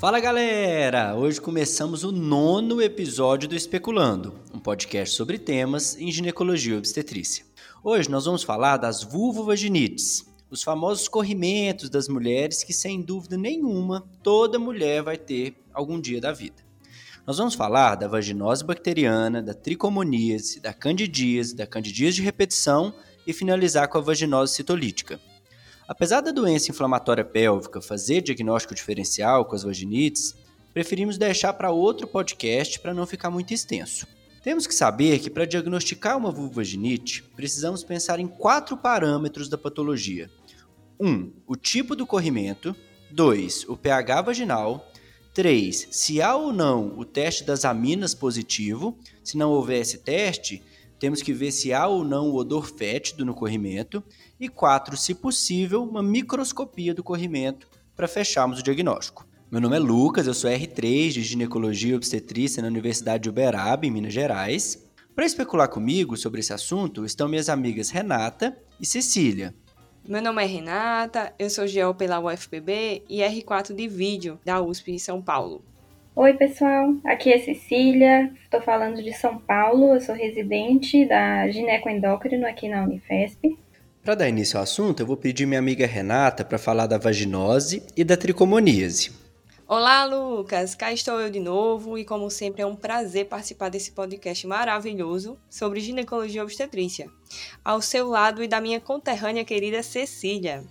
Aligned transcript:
Fala 0.00 0.18
galera! 0.18 1.14
Hoje 1.14 1.38
começamos 1.38 2.04
o 2.04 2.10
nono 2.10 2.80
episódio 2.80 3.46
do 3.46 3.54
Especulando, 3.54 4.32
um 4.50 4.58
podcast 4.58 5.14
sobre 5.14 5.38
temas 5.38 5.94
em 5.98 6.10
ginecologia 6.10 6.74
e 6.74 6.78
obstetrícia. 6.78 7.44
Hoje 7.84 8.08
nós 8.08 8.24
vamos 8.24 8.42
falar 8.42 8.78
das 8.78 9.02
vulvovaginites, 9.02 10.24
os 10.50 10.62
famosos 10.62 11.06
corrimentos 11.06 11.90
das 11.90 12.08
mulheres 12.08 12.64
que, 12.64 12.72
sem 12.72 13.02
dúvida 13.02 13.36
nenhuma, 13.36 14.08
toda 14.22 14.58
mulher 14.58 15.02
vai 15.02 15.18
ter 15.18 15.54
algum 15.70 16.00
dia 16.00 16.18
da 16.18 16.32
vida. 16.32 16.64
Nós 17.26 17.36
vamos 17.36 17.54
falar 17.54 17.94
da 17.96 18.08
vaginose 18.08 18.64
bacteriana, 18.64 19.42
da 19.42 19.52
tricomoníase, 19.52 20.60
da 20.60 20.72
candidíase, 20.72 21.54
da 21.54 21.66
candidíase 21.66 22.16
de 22.16 22.22
repetição 22.22 22.94
e 23.26 23.34
finalizar 23.34 23.86
com 23.86 23.98
a 23.98 24.00
vaginose 24.00 24.54
citolítica. 24.54 25.20
Apesar 25.90 26.20
da 26.20 26.30
doença 26.30 26.70
inflamatória 26.70 27.24
pélvica 27.24 27.82
fazer 27.82 28.20
diagnóstico 28.20 28.76
diferencial 28.76 29.44
com 29.44 29.56
as 29.56 29.64
vaginites, 29.64 30.36
preferimos 30.72 31.18
deixar 31.18 31.52
para 31.52 31.72
outro 31.72 32.06
podcast 32.06 32.78
para 32.78 32.94
não 32.94 33.04
ficar 33.04 33.28
muito 33.28 33.52
extenso. 33.52 34.06
Temos 34.40 34.68
que 34.68 34.74
saber 34.74 35.18
que 35.18 35.28
para 35.28 35.44
diagnosticar 35.44 36.16
uma 36.16 36.30
vulvovaginite, 36.30 37.24
precisamos 37.34 37.82
pensar 37.82 38.20
em 38.20 38.28
quatro 38.28 38.76
parâmetros 38.76 39.48
da 39.48 39.58
patologia. 39.58 40.30
1. 41.00 41.08
Um, 41.08 41.32
o 41.44 41.56
tipo 41.56 41.96
do 41.96 42.06
corrimento. 42.06 42.72
2. 43.10 43.68
O 43.68 43.76
pH 43.76 44.22
vaginal. 44.22 44.88
3. 45.34 45.88
Se 45.90 46.22
há 46.22 46.36
ou 46.36 46.52
não 46.52 46.96
o 47.00 47.04
teste 47.04 47.42
das 47.42 47.64
aminas 47.64 48.14
positivo. 48.14 48.96
Se 49.24 49.36
não 49.36 49.50
houver 49.50 49.80
esse 49.80 49.98
teste, 49.98 50.62
temos 51.00 51.22
que 51.22 51.32
ver 51.32 51.50
se 51.50 51.72
há 51.72 51.86
ou 51.86 52.04
não 52.04 52.28
o 52.28 52.36
odor 52.36 52.66
fétido 52.66 53.24
no 53.24 53.34
corrimento. 53.34 54.04
E 54.38 54.48
4. 54.48 54.96
Se 54.98 55.14
possível, 55.14 55.82
uma 55.82 56.02
microscopia 56.02 56.94
do 56.94 57.02
corrimento 57.02 57.66
para 57.96 58.06
fecharmos 58.06 58.60
o 58.60 58.62
diagnóstico. 58.62 59.26
Meu 59.50 59.60
nome 59.60 59.76
é 59.76 59.78
Lucas, 59.80 60.26
eu 60.26 60.34
sou 60.34 60.50
R3 60.50 61.08
de 61.08 61.22
Ginecologia 61.22 61.92
e 61.92 61.96
Obstetrícia 61.96 62.62
na 62.62 62.68
Universidade 62.68 63.24
de 63.24 63.30
Uberaba, 63.30 63.86
em 63.86 63.90
Minas 63.90 64.12
Gerais. 64.12 64.86
Para 65.14 65.24
especular 65.24 65.68
comigo 65.68 66.16
sobre 66.16 66.40
esse 66.40 66.52
assunto 66.52 67.04
estão 67.04 67.28
minhas 67.28 67.48
amigas 67.48 67.88
Renata 67.88 68.56
e 68.78 68.86
Cecília. 68.86 69.54
Meu 70.06 70.22
nome 70.22 70.42
é 70.42 70.46
Renata, 70.46 71.34
eu 71.38 71.48
sou 71.48 71.66
GEO 71.66 71.94
pela 71.94 72.20
UFPB 72.20 73.04
e 73.08 73.20
R4 73.20 73.74
de 73.74 73.88
vídeo 73.88 74.38
da 74.44 74.60
USP 74.60 74.92
de 74.92 75.00
São 75.00 75.20
Paulo. 75.20 75.64
Oi, 76.22 76.34
pessoal, 76.34 76.96
aqui 77.02 77.32
é 77.32 77.38
Cecília, 77.38 78.30
estou 78.44 78.60
falando 78.60 79.02
de 79.02 79.10
São 79.10 79.38
Paulo, 79.38 79.94
eu 79.94 80.02
sou 80.02 80.14
residente 80.14 81.06
da 81.06 81.50
ginecoendócrino 81.50 82.46
aqui 82.46 82.68
na 82.68 82.84
Unifesp. 82.84 83.58
Para 84.04 84.16
dar 84.16 84.28
início 84.28 84.58
ao 84.58 84.64
assunto, 84.64 85.00
eu 85.00 85.06
vou 85.06 85.16
pedir 85.16 85.46
minha 85.46 85.58
amiga 85.58 85.86
Renata 85.86 86.44
para 86.44 86.58
falar 86.58 86.86
da 86.86 86.98
vaginose 86.98 87.82
e 87.96 88.04
da 88.04 88.18
tricomoníase. 88.18 89.12
Olá, 89.66 90.04
Lucas! 90.04 90.74
Cá 90.74 90.92
estou 90.92 91.18
eu 91.18 91.30
de 91.30 91.40
novo 91.40 91.96
e, 91.96 92.04
como 92.04 92.28
sempre, 92.28 92.60
é 92.60 92.66
um 92.66 92.76
prazer 92.76 93.24
participar 93.24 93.70
desse 93.70 93.92
podcast 93.92 94.46
maravilhoso 94.46 95.38
sobre 95.48 95.80
ginecologia 95.80 96.42
e 96.42 96.44
obstetrícia, 96.44 97.08
ao 97.64 97.80
seu 97.80 98.06
lado 98.06 98.44
e 98.44 98.46
da 98.46 98.60
minha 98.60 98.78
conterrânea 98.78 99.42
querida 99.42 99.82
Cecília. 99.82 100.64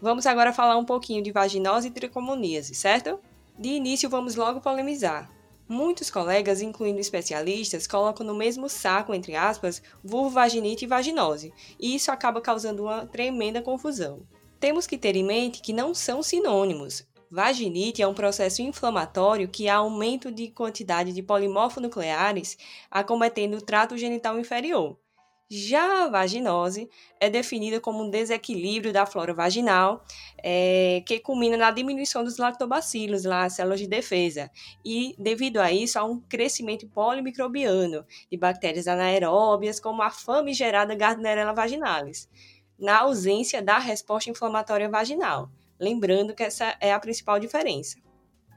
Vamos 0.00 0.26
agora 0.26 0.52
falar 0.52 0.76
um 0.76 0.84
pouquinho 0.84 1.24
de 1.24 1.32
vaginose 1.32 1.88
e 1.88 1.90
tricomoníase, 1.90 2.72
certo? 2.72 3.18
De 3.58 3.70
início, 3.70 4.10
vamos 4.10 4.36
logo 4.36 4.60
polemizar. 4.60 5.30
Muitos 5.68 6.10
colegas, 6.10 6.60
incluindo 6.60 7.00
especialistas, 7.00 7.86
colocam 7.86 8.24
no 8.24 8.34
mesmo 8.34 8.68
saco, 8.68 9.14
entre 9.14 9.34
aspas, 9.34 9.82
vulvovaginite 10.04 10.84
e 10.84 10.88
vaginose, 10.88 11.52
e 11.80 11.94
isso 11.94 12.12
acaba 12.12 12.40
causando 12.40 12.84
uma 12.84 13.06
tremenda 13.06 13.62
confusão. 13.62 14.20
Temos 14.60 14.86
que 14.86 14.98
ter 14.98 15.16
em 15.16 15.24
mente 15.24 15.62
que 15.62 15.72
não 15.72 15.94
são 15.94 16.22
sinônimos. 16.22 17.06
Vaginite 17.30 18.02
é 18.02 18.06
um 18.06 18.14
processo 18.14 18.62
inflamatório 18.62 19.48
que 19.48 19.68
há 19.68 19.76
aumento 19.76 20.30
de 20.30 20.48
quantidade 20.48 21.12
de 21.12 21.22
polimorfonucleares 21.22 22.56
acometendo 22.90 23.56
o 23.56 23.62
trato 23.62 23.96
genital 23.96 24.38
inferior. 24.38 24.96
Já 25.48 26.04
a 26.04 26.08
vaginose 26.08 26.90
é 27.20 27.30
definida 27.30 27.80
como 27.80 28.02
um 28.02 28.10
desequilíbrio 28.10 28.92
da 28.92 29.06
flora 29.06 29.32
vaginal 29.32 30.04
é, 30.42 31.04
que 31.06 31.20
culmina 31.20 31.56
na 31.56 31.70
diminuição 31.70 32.24
dos 32.24 32.36
lactobacilos, 32.36 33.24
lá, 33.24 33.44
as 33.44 33.52
células 33.52 33.78
de 33.78 33.86
defesa, 33.86 34.50
e 34.84 35.14
devido 35.16 35.58
a 35.58 35.70
isso 35.70 36.00
há 36.00 36.04
um 36.04 36.18
crescimento 36.18 36.88
polimicrobiano 36.88 38.04
de 38.28 38.36
bactérias 38.36 38.88
anaeróbias, 38.88 39.78
como 39.78 40.02
a 40.02 40.10
famigerada 40.10 40.96
Gardnerella 40.96 41.54
vaginalis, 41.54 42.28
na 42.76 43.02
ausência 43.02 43.62
da 43.62 43.78
resposta 43.78 44.28
inflamatória 44.28 44.88
vaginal. 44.88 45.48
Lembrando 45.78 46.34
que 46.34 46.42
essa 46.42 46.76
é 46.80 46.92
a 46.92 46.98
principal 46.98 47.38
diferença. 47.38 47.98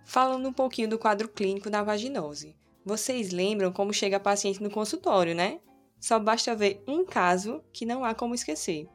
Falando 0.06 0.50
um 0.50 0.54
pouquinho 0.54 0.90
do 0.90 0.98
quadro 0.98 1.30
clínico 1.30 1.70
da 1.70 1.84
vaginose. 1.84 2.56
Vocês 2.84 3.32
lembram 3.32 3.72
como 3.72 3.94
chega 3.94 4.18
a 4.18 4.20
paciente 4.20 4.64
no 4.64 4.72
consultório, 4.72 5.36
né? 5.36 5.60
Só 6.00 6.18
basta 6.20 6.56
ver 6.56 6.82
um 6.88 7.06
caso 7.06 7.64
que 7.74 7.86
não 7.86 8.06
há 8.06 8.14
como 8.14 8.36
esquecer. 8.36 8.88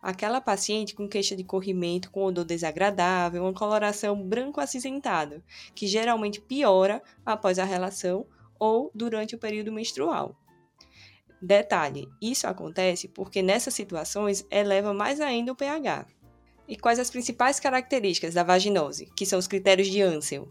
Aquela 0.00 0.40
paciente 0.40 0.94
com 0.94 1.08
queixa 1.08 1.36
de 1.36 1.44
corrimento 1.44 2.10
com 2.10 2.24
odor 2.24 2.44
desagradável, 2.44 3.42
uma 3.42 3.52
coloração 3.52 4.22
branco 4.22 4.60
acinzentado, 4.60 5.42
que 5.74 5.86
geralmente 5.86 6.40
piora 6.40 7.02
após 7.24 7.58
a 7.58 7.64
relação 7.64 8.26
ou 8.58 8.90
durante 8.94 9.34
o 9.34 9.38
período 9.38 9.72
menstrual. 9.72 10.34
Detalhe: 11.40 12.08
isso 12.20 12.46
acontece 12.46 13.08
porque 13.08 13.42
nessas 13.42 13.74
situações 13.74 14.46
eleva 14.50 14.94
mais 14.94 15.20
ainda 15.20 15.52
o 15.52 15.56
pH. 15.56 16.06
E 16.66 16.76
quais 16.76 16.98
as 16.98 17.10
principais 17.10 17.60
características 17.60 18.34
da 18.34 18.42
vaginose, 18.42 19.10
que 19.14 19.26
são 19.26 19.38
os 19.38 19.46
critérios 19.46 19.88
de 19.88 20.02
Ansel? 20.02 20.48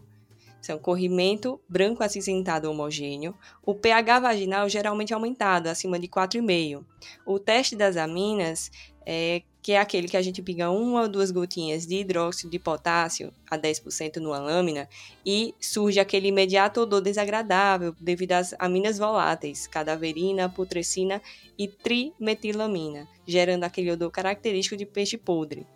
São 0.60 0.78
corrimento 0.78 1.60
branco 1.68 2.02
acinzentado 2.02 2.70
homogêneo, 2.70 3.34
o 3.64 3.74
pH 3.74 4.20
vaginal 4.20 4.68
geralmente 4.68 5.14
aumentado, 5.14 5.68
acima 5.68 5.98
de 5.98 6.08
4,5. 6.08 6.84
O 7.24 7.38
teste 7.38 7.76
das 7.76 7.96
aminas, 7.96 8.70
é, 9.04 9.42
que 9.62 9.72
é 9.72 9.78
aquele 9.78 10.08
que 10.08 10.16
a 10.16 10.22
gente 10.22 10.42
pinga 10.42 10.70
uma 10.70 11.02
ou 11.02 11.08
duas 11.08 11.30
gotinhas 11.30 11.86
de 11.86 11.96
hidróxido 11.96 12.50
de 12.50 12.58
potássio 12.58 13.32
a 13.50 13.58
10% 13.58 14.16
numa 14.18 14.38
lâmina 14.38 14.88
e 15.24 15.54
surge 15.60 15.98
aquele 15.98 16.28
imediato 16.28 16.80
odor 16.80 17.00
desagradável 17.00 17.94
devido 18.00 18.32
às 18.32 18.54
aminas 18.58 18.98
voláteis, 18.98 19.66
cadaverina, 19.66 20.48
putrescina 20.48 21.20
e 21.58 21.66
trimetilamina, 21.66 23.08
gerando 23.26 23.64
aquele 23.64 23.90
odor 23.90 24.10
característico 24.10 24.76
de 24.76 24.86
peixe 24.86 25.16
podre 25.16 25.66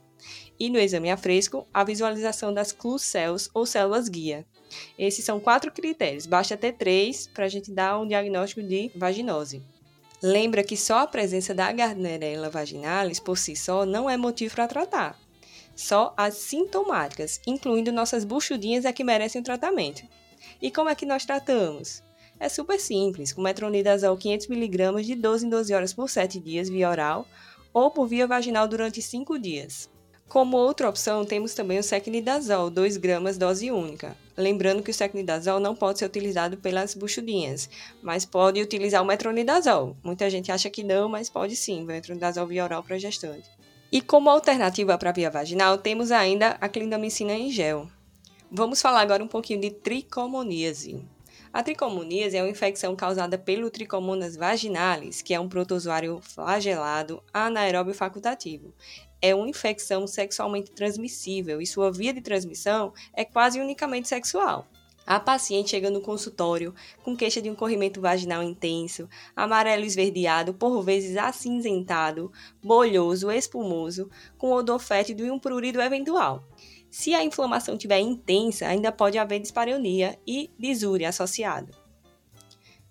e 0.58 0.68
no 0.68 0.78
exame 0.78 1.10
a 1.10 1.16
fresco, 1.16 1.66
a 1.72 1.84
visualização 1.84 2.52
das 2.52 2.72
clue 2.72 2.98
cells 2.98 3.48
ou 3.54 3.64
células 3.64 4.08
guia. 4.08 4.46
Esses 4.98 5.24
são 5.24 5.40
quatro 5.40 5.72
critérios, 5.72 6.26
basta 6.26 6.56
ter 6.56 6.72
três 6.72 7.26
para 7.26 7.46
a 7.46 7.48
gente 7.48 7.72
dar 7.72 7.98
um 7.98 8.06
diagnóstico 8.06 8.62
de 8.62 8.90
vaginose. 8.94 9.62
Lembra 10.22 10.62
que 10.62 10.76
só 10.76 10.98
a 10.98 11.06
presença 11.06 11.54
da 11.54 11.72
Gardnerella 11.72 12.50
vaginalis 12.50 13.18
por 13.18 13.38
si 13.38 13.56
só 13.56 13.86
não 13.86 14.08
é 14.08 14.16
motivo 14.16 14.54
para 14.54 14.68
tratar. 14.68 15.18
Só 15.74 16.12
as 16.14 16.34
sintomáticas, 16.34 17.40
incluindo 17.46 17.90
nossas 17.90 18.22
buchudinhas, 18.22 18.84
é 18.84 18.92
que 18.92 19.02
merecem 19.02 19.40
o 19.40 19.44
tratamento. 19.44 20.02
E 20.60 20.70
como 20.70 20.90
é 20.90 20.94
que 20.94 21.06
nós 21.06 21.24
tratamos? 21.24 22.02
É 22.38 22.48
super 22.48 22.80
simples, 22.80 23.34
com 23.34 23.42
metronidazol 23.42 24.16
500mg 24.16 25.02
de 25.02 25.14
12 25.14 25.46
em 25.46 25.50
12 25.50 25.74
horas 25.74 25.92
por 25.92 26.08
7 26.08 26.40
dias 26.40 26.70
via 26.70 26.88
oral 26.88 27.26
ou 27.70 27.90
por 27.90 28.06
via 28.06 28.26
vaginal 28.26 28.66
durante 28.66 29.02
5 29.02 29.38
dias. 29.38 29.89
Como 30.30 30.56
outra 30.56 30.88
opção, 30.88 31.24
temos 31.24 31.54
também 31.54 31.80
o 31.80 31.82
secnidazol, 31.82 32.70
2 32.70 32.98
gramas 32.98 33.36
dose 33.36 33.68
única. 33.68 34.16
Lembrando 34.36 34.80
que 34.80 34.92
o 34.92 34.94
secnidazol 34.94 35.58
não 35.58 35.74
pode 35.74 35.98
ser 35.98 36.04
utilizado 36.04 36.56
pelas 36.56 36.94
buchudinhas, 36.94 37.68
mas 38.00 38.24
pode 38.24 38.62
utilizar 38.62 39.02
o 39.02 39.04
metronidazol. 39.04 39.96
Muita 40.04 40.30
gente 40.30 40.52
acha 40.52 40.70
que 40.70 40.84
não, 40.84 41.08
mas 41.08 41.28
pode 41.28 41.56
sim, 41.56 41.82
o 41.82 41.84
metronidazol 41.84 42.46
via 42.46 42.62
oral 42.62 42.80
para 42.80 42.96
gestante. 42.96 43.50
E 43.90 44.00
como 44.00 44.30
alternativa 44.30 44.96
para 44.96 45.10
a 45.10 45.12
via 45.12 45.32
vaginal, 45.32 45.76
temos 45.76 46.12
ainda 46.12 46.56
a 46.60 46.68
clindamicina 46.68 47.32
em 47.32 47.50
gel. 47.50 47.88
Vamos 48.52 48.80
falar 48.80 49.00
agora 49.00 49.24
um 49.24 49.28
pouquinho 49.28 49.60
de 49.60 49.72
tricomoníase. 49.72 51.04
A 51.52 51.60
tricomoníase 51.60 52.36
é 52.36 52.42
uma 52.44 52.48
infecção 52.48 52.94
causada 52.94 53.36
pelo 53.36 53.68
Trichomonas 53.68 54.36
vaginalis, 54.36 55.22
que 55.22 55.34
é 55.34 55.40
um 55.40 55.48
protozoário 55.48 56.20
flagelado 56.22 57.20
anaeróbio 57.34 57.92
facultativo 57.92 58.72
é 59.20 59.34
uma 59.34 59.48
infecção 59.48 60.06
sexualmente 60.06 60.70
transmissível 60.70 61.60
e 61.60 61.66
sua 61.66 61.90
via 61.92 62.12
de 62.12 62.20
transmissão 62.20 62.92
é 63.12 63.24
quase 63.24 63.60
unicamente 63.60 64.08
sexual. 64.08 64.66
A 65.06 65.18
paciente 65.18 65.70
chega 65.70 65.90
no 65.90 66.00
consultório 66.00 66.74
com 67.02 67.16
queixa 67.16 67.42
de 67.42 67.50
um 67.50 67.54
corrimento 67.54 68.00
vaginal 68.00 68.42
intenso, 68.42 69.08
amarelo 69.34 69.84
esverdeado, 69.84 70.54
por 70.54 70.82
vezes 70.82 71.16
acinzentado, 71.16 72.30
bolhoso, 72.62 73.30
espumoso, 73.30 74.08
com 74.38 74.52
odor 74.52 74.78
fétido 74.78 75.24
e 75.26 75.30
um 75.30 75.38
prurido 75.38 75.80
eventual. 75.80 76.44
Se 76.90 77.14
a 77.14 77.24
inflamação 77.24 77.74
estiver 77.74 77.98
intensa, 78.00 78.66
ainda 78.66 78.92
pode 78.92 79.18
haver 79.18 79.40
dispareunia 79.40 80.18
e 80.26 80.50
disúria 80.58 81.08
associado. 81.08 81.72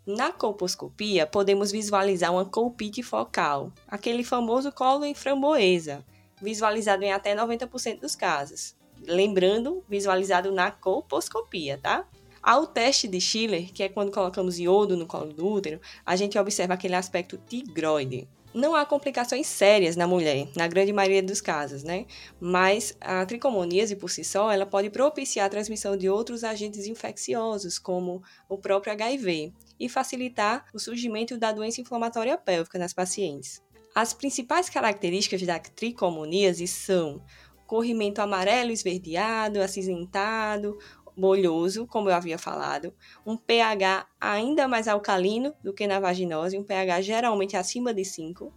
Na 0.06 0.32
colposcopia, 0.32 1.28
podemos 1.28 1.72
visualizar 1.72 2.32
uma 2.32 2.44
colpite 2.44 3.04
focal, 3.04 3.72
aquele 3.88 4.24
famoso 4.24 4.72
colo 4.72 5.06
em 5.06 5.14
framboesa, 5.14 6.04
visualizado 6.42 7.04
em 7.04 7.12
até 7.12 7.36
90% 7.36 8.00
dos 8.00 8.16
casos. 8.16 8.76
Lembrando, 9.06 9.84
visualizado 9.88 10.52
na 10.52 10.72
colposcopia, 10.72 11.78
tá? 11.78 12.08
Ao 12.42 12.66
teste 12.66 13.08
de 13.08 13.20
Schiller, 13.20 13.72
que 13.74 13.84
é 13.84 13.90
quando 13.90 14.12
colocamos 14.12 14.60
iodo 14.60 14.96
no 14.96 15.06
colo 15.06 15.34
do 15.34 15.48
útero, 15.48 15.80
a 16.06 16.16
gente 16.16 16.38
observa 16.38 16.74
aquele 16.74 16.96
aspecto 16.96 17.38
tigroide. 17.38 18.28
Não 18.54 18.76
há 18.76 18.84
complicações 18.84 19.46
sérias 19.46 19.96
na 19.96 20.08
mulher, 20.08 20.48
na 20.56 20.68
grande 20.68 20.92
maioria 20.92 21.22
dos 21.22 21.40
casos, 21.40 21.84
né? 21.84 22.08
Mas 22.40 22.98
a 23.00 23.24
tricomoníase 23.24 23.96
por 23.96 24.10
si 24.10 24.24
só, 24.24 24.52
ela 24.52 24.66
pode 24.66 24.90
propiciar 24.90 25.46
a 25.46 25.50
transmissão 25.50 25.96
de 25.96 26.10
outros 26.10 26.44
agentes 26.44 26.88
infecciosos, 26.88 27.78
como 27.78 28.24
o 28.48 28.58
próprio 28.58 28.94
HIV, 28.94 29.54
e 29.80 29.88
facilitar 29.88 30.66
o 30.74 30.80
surgimento 30.80 31.38
da 31.38 31.52
doença 31.52 31.80
inflamatória 31.80 32.38
pélvica 32.38 32.80
nas 32.80 32.92
pacientes. 32.92 33.62
As 34.02 34.14
principais 34.14 34.70
características 34.70 35.42
da 35.42 35.60
tricomoníase 35.60 36.66
são 36.68 37.22
corrimento 37.68 38.22
amarelo 38.22 38.72
esverdeado, 38.72 39.62
acinzentado, 39.62 40.78
bolhoso, 41.18 41.86
como 41.86 42.10
eu 42.10 42.16
havia 42.16 42.38
falado, 42.38 42.94
um 43.26 43.36
pH 43.36 44.08
ainda 44.18 44.70
mais 44.70 44.88
alcalino 44.88 45.54
do 45.62 45.74
que 45.74 45.86
na 45.86 46.00
vaginose, 46.00 46.58
um 46.58 46.64
pH 46.64 47.02
geralmente 47.02 47.58
acima 47.58 47.94
de 47.94 48.06
5. 48.06 48.54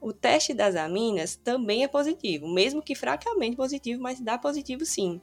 O 0.00 0.12
teste 0.12 0.52
das 0.52 0.74
aminas 0.74 1.36
também 1.36 1.84
é 1.84 1.86
positivo, 1.86 2.52
mesmo 2.52 2.82
que 2.82 2.96
fracamente 2.96 3.56
positivo, 3.56 4.02
mas 4.02 4.20
dá 4.20 4.36
positivo 4.36 4.84
sim. 4.84 5.20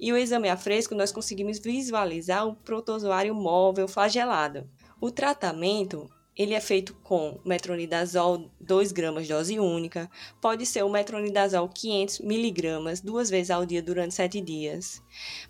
E 0.00 0.12
o 0.12 0.16
exame 0.16 0.48
a 0.48 0.56
fresco 0.56 0.96
nós 0.96 1.12
conseguimos 1.12 1.60
visualizar 1.60 2.44
o 2.44 2.56
protozoário 2.56 3.36
móvel 3.36 3.86
flagelado. 3.86 4.68
O 5.00 5.12
tratamento 5.12 6.10
ele 6.36 6.52
é 6.52 6.60
feito 6.60 6.94
com 7.02 7.40
metronidazol 7.44 8.50
2 8.60 8.92
gramas 8.92 9.26
dose 9.26 9.58
única, 9.58 10.10
pode 10.40 10.66
ser 10.66 10.84
o 10.84 10.90
metronidazol 10.90 11.66
500 11.68 12.20
miligramas 12.20 13.00
duas 13.00 13.30
vezes 13.30 13.50
ao 13.50 13.64
dia 13.64 13.82
durante 13.82 14.14
7 14.14 14.40
dias. 14.42 15.02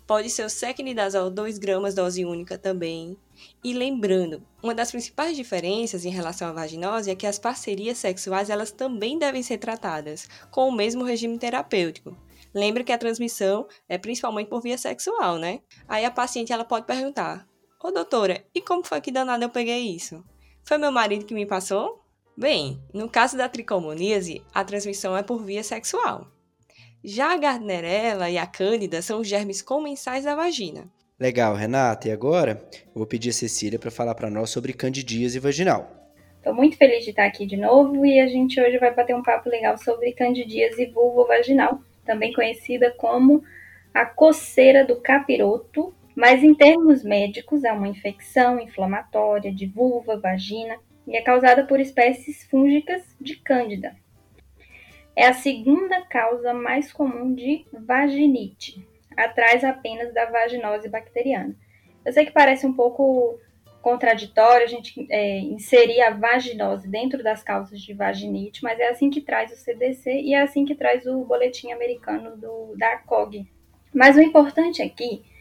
Pode 0.05 0.29
ser 0.29 0.45
o 0.45 0.49
secnidazol 0.49 1.29
2 1.29 1.57
gramas 1.57 1.93
dose 1.93 2.23
única 2.23 2.57
também. 2.57 3.17
E 3.63 3.73
lembrando, 3.73 4.41
uma 4.63 4.73
das 4.73 4.89
principais 4.89 5.35
diferenças 5.35 6.05
em 6.05 6.09
relação 6.09 6.47
à 6.47 6.53
vaginose 6.53 7.11
é 7.11 7.15
que 7.15 7.27
as 7.27 7.37
parcerias 7.37 7.97
sexuais 7.97 8.49
elas 8.49 8.71
também 8.71 9.19
devem 9.19 9.43
ser 9.43 9.57
tratadas 9.57 10.27
com 10.49 10.69
o 10.69 10.75
mesmo 10.75 11.03
regime 11.03 11.37
terapêutico. 11.37 12.17
Lembre 12.53 12.83
que 12.83 12.93
a 12.93 12.97
transmissão 12.97 13.67
é 13.89 13.97
principalmente 13.97 14.47
por 14.47 14.61
via 14.61 14.77
sexual, 14.77 15.37
né? 15.37 15.59
Aí 15.87 16.05
a 16.05 16.11
paciente 16.11 16.53
ela 16.53 16.63
pode 16.63 16.85
perguntar: 16.85 17.45
Ô 17.83 17.91
doutora, 17.91 18.43
e 18.55 18.61
como 18.61 18.83
foi 18.83 19.01
que 19.01 19.11
danada 19.11 19.43
eu 19.45 19.49
peguei 19.49 19.79
isso? 19.79 20.23
Foi 20.67 20.77
meu 20.77 20.91
marido 20.91 21.23
que 21.23 21.33
me 21.33 21.45
passou? 21.45 22.03
Bem, 22.35 22.77
no 22.93 23.07
caso 23.07 23.37
da 23.37 23.47
tricomoníase, 23.47 24.43
a 24.53 24.65
transmissão 24.65 25.15
é 25.15 25.23
por 25.23 25.41
via 25.41 25.63
sexual. 25.63 26.27
Já 27.01 27.33
a 27.33 27.37
Gardnerella 27.37 28.29
e 28.29 28.37
a 28.37 28.45
Cândida 28.45 29.01
são 29.01 29.21
os 29.21 29.27
germes 29.29 29.61
comensais 29.61 30.25
da 30.25 30.35
vagina. 30.35 30.89
Legal, 31.17 31.55
Renata. 31.55 32.09
E 32.09 32.11
agora 32.11 32.61
eu 32.73 32.95
vou 32.95 33.07
pedir 33.07 33.29
a 33.29 33.33
Cecília 33.33 33.79
para 33.79 33.89
falar 33.89 34.13
para 34.13 34.29
nós 34.29 34.49
sobre 34.49 34.73
candidíase 34.73 35.39
vaginal. 35.39 35.89
Estou 36.35 36.53
muito 36.53 36.75
feliz 36.75 37.05
de 37.05 37.11
estar 37.11 37.25
aqui 37.25 37.45
de 37.45 37.55
novo 37.55 38.05
e 38.05 38.19
a 38.19 38.27
gente 38.27 38.59
hoje 38.59 38.77
vai 38.77 38.93
bater 38.93 39.15
um 39.15 39.23
papo 39.23 39.47
legal 39.49 39.77
sobre 39.77 40.11
candidíase 40.11 40.87
vulvovaginal, 40.87 41.79
também 42.05 42.33
conhecida 42.33 42.93
como 42.97 43.41
a 43.93 44.05
coceira 44.05 44.83
do 44.85 44.97
capiroto 44.97 45.95
mas 46.17 46.43
em 46.43 46.55
termos 46.55 47.03
médicos, 47.03 47.63
é 47.63 47.71
uma 47.71 47.87
infecção 47.87 48.59
inflamatória 48.59 49.53
de 49.53 49.67
vulva, 49.67 50.19
vagina 50.19 50.75
e 51.05 51.15
é 51.15 51.21
causada 51.21 51.63
por 51.63 51.79
espécies 51.79 52.43
fúngicas 52.49 53.03
de 53.21 53.35
Cândida. 53.35 53.95
É 55.15 55.27
a 55.27 55.33
segunda 55.33 56.01
causa 56.07 56.55
mais 56.55 56.91
comum 56.91 57.35
de 57.35 57.67
vaginite, 57.71 58.83
atrás 59.15 59.63
apenas 59.63 60.11
da 60.11 60.25
vaginose 60.25 60.89
bacteriana. 60.89 61.55
Eu 62.03 62.11
sei 62.11 62.25
que 62.25 62.31
parece 62.31 62.65
um 62.65 62.73
pouco 62.73 63.39
contraditório 63.79 64.65
a 64.65 64.69
gente 64.69 65.05
é, 65.11 65.37
inserir 65.37 66.01
a 66.01 66.09
vaginose 66.09 66.89
dentro 66.89 67.21
das 67.21 67.43
causas 67.43 67.79
de 67.79 67.93
vaginite, 67.93 68.63
mas 68.63 68.79
é 68.79 68.89
assim 68.89 69.11
que 69.11 69.21
traz 69.21 69.51
o 69.51 69.55
CDC 69.55 70.11
e 70.11 70.33
é 70.33 70.41
assim 70.41 70.65
que 70.65 70.73
traz 70.73 71.05
o 71.05 71.23
boletim 71.25 71.71
americano 71.71 72.35
do, 72.35 72.75
da 72.75 72.97
COG. 72.97 73.47
Mas 73.93 74.17
o 74.17 74.21
importante 74.21 74.81
aqui 74.81 75.21
é, 75.21 75.36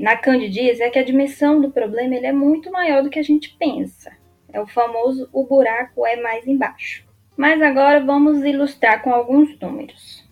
na 0.00 0.16
candidíase 0.16 0.82
é 0.82 0.90
que 0.90 0.98
a 0.98 1.04
dimensão 1.04 1.60
do 1.60 1.70
problema 1.70 2.16
ele 2.16 2.26
é 2.26 2.32
muito 2.32 2.68
maior 2.72 3.00
do 3.00 3.10
que 3.10 3.18
a 3.20 3.22
gente 3.22 3.56
pensa. 3.56 4.10
É 4.52 4.60
o 4.60 4.66
famoso 4.66 5.28
o 5.32 5.44
buraco 5.44 6.04
é 6.04 6.16
mais 6.16 6.48
embaixo. 6.48 7.06
Mas 7.36 7.62
agora 7.62 8.04
vamos 8.04 8.42
ilustrar 8.42 9.00
com 9.02 9.14
alguns 9.14 9.56
números. 9.60 10.28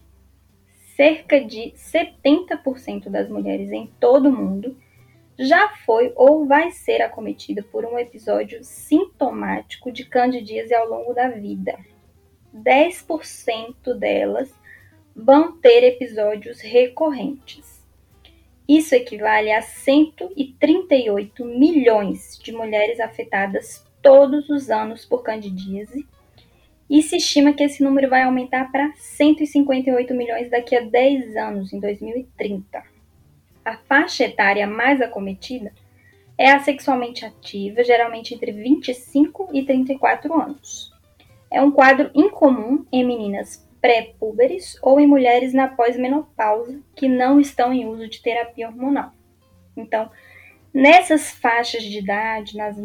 Cerca 0.97 1.41
de 1.41 1.73
70% 1.77 3.09
das 3.09 3.31
mulheres 3.31 3.71
em 3.71 3.87
todo 4.01 4.31
o 4.31 4.33
mundo 4.33 4.77
já 5.39 5.69
foi 5.85 6.13
ou 6.17 6.45
vai 6.45 6.73
ser 6.73 7.01
acometida 7.01 7.63
por 7.63 7.85
um 7.85 7.97
episódio 7.97 8.65
sintomático 8.65 9.93
de 9.93 10.07
candidíase 10.07 10.75
ao 10.75 10.89
longo 10.89 11.13
da 11.13 11.29
vida. 11.29 11.79
10% 12.53 13.95
delas 13.97 14.53
vão 15.15 15.57
ter 15.59 15.85
episódios 15.85 16.61
recorrentes. 16.61 17.76
Isso 18.69 18.95
equivale 18.95 19.53
a 19.53 19.63
138 19.63 21.45
milhões 21.45 22.39
de 22.43 22.53
mulheres 22.53 22.99
afetadas 22.99 23.87
todos 24.03 24.49
os 24.49 24.71
anos 24.71 25.05
por 25.05 25.23
candidíase, 25.23 26.07
e 26.89 27.03
se 27.03 27.17
estima 27.17 27.53
que 27.53 27.65
esse 27.65 27.83
número 27.83 28.09
vai 28.09 28.23
aumentar 28.23 28.71
para 28.71 28.93
158 28.95 30.15
milhões 30.15 30.49
daqui 30.49 30.77
a 30.77 30.81
10 30.81 31.37
anos, 31.37 31.73
em 31.73 31.81
2030. 31.81 32.83
A 33.65 33.77
faixa 33.79 34.25
etária 34.25 34.67
mais 34.67 35.01
acometida 35.01 35.73
é 36.39 36.51
a 36.51 36.61
sexualmente 36.61 37.25
ativa, 37.25 37.83
geralmente 37.83 38.35
entre 38.35 38.53
25 38.53 39.49
e 39.53 39.65
34 39.65 40.41
anos. 40.41 40.93
É 41.51 41.61
um 41.61 41.73
quadro 41.73 42.11
incomum 42.15 42.85
em 42.93 43.05
meninas 43.05 43.66
pré-púberes 43.81 44.79
ou 44.83 44.99
em 44.99 45.07
mulheres 45.07 45.53
na 45.53 45.69
pós-menopausa 45.69 46.81
que 46.95 47.09
não 47.09 47.41
estão 47.41 47.73
em 47.73 47.87
uso 47.87 48.09
de 48.09 48.21
terapia 48.21 48.69
hormonal. 48.69 49.13
Então, 49.77 50.11
nessas 50.73 51.31
faixas 51.31 51.83
de 51.83 51.99
idade, 51.99 52.57
nas, 52.57 52.77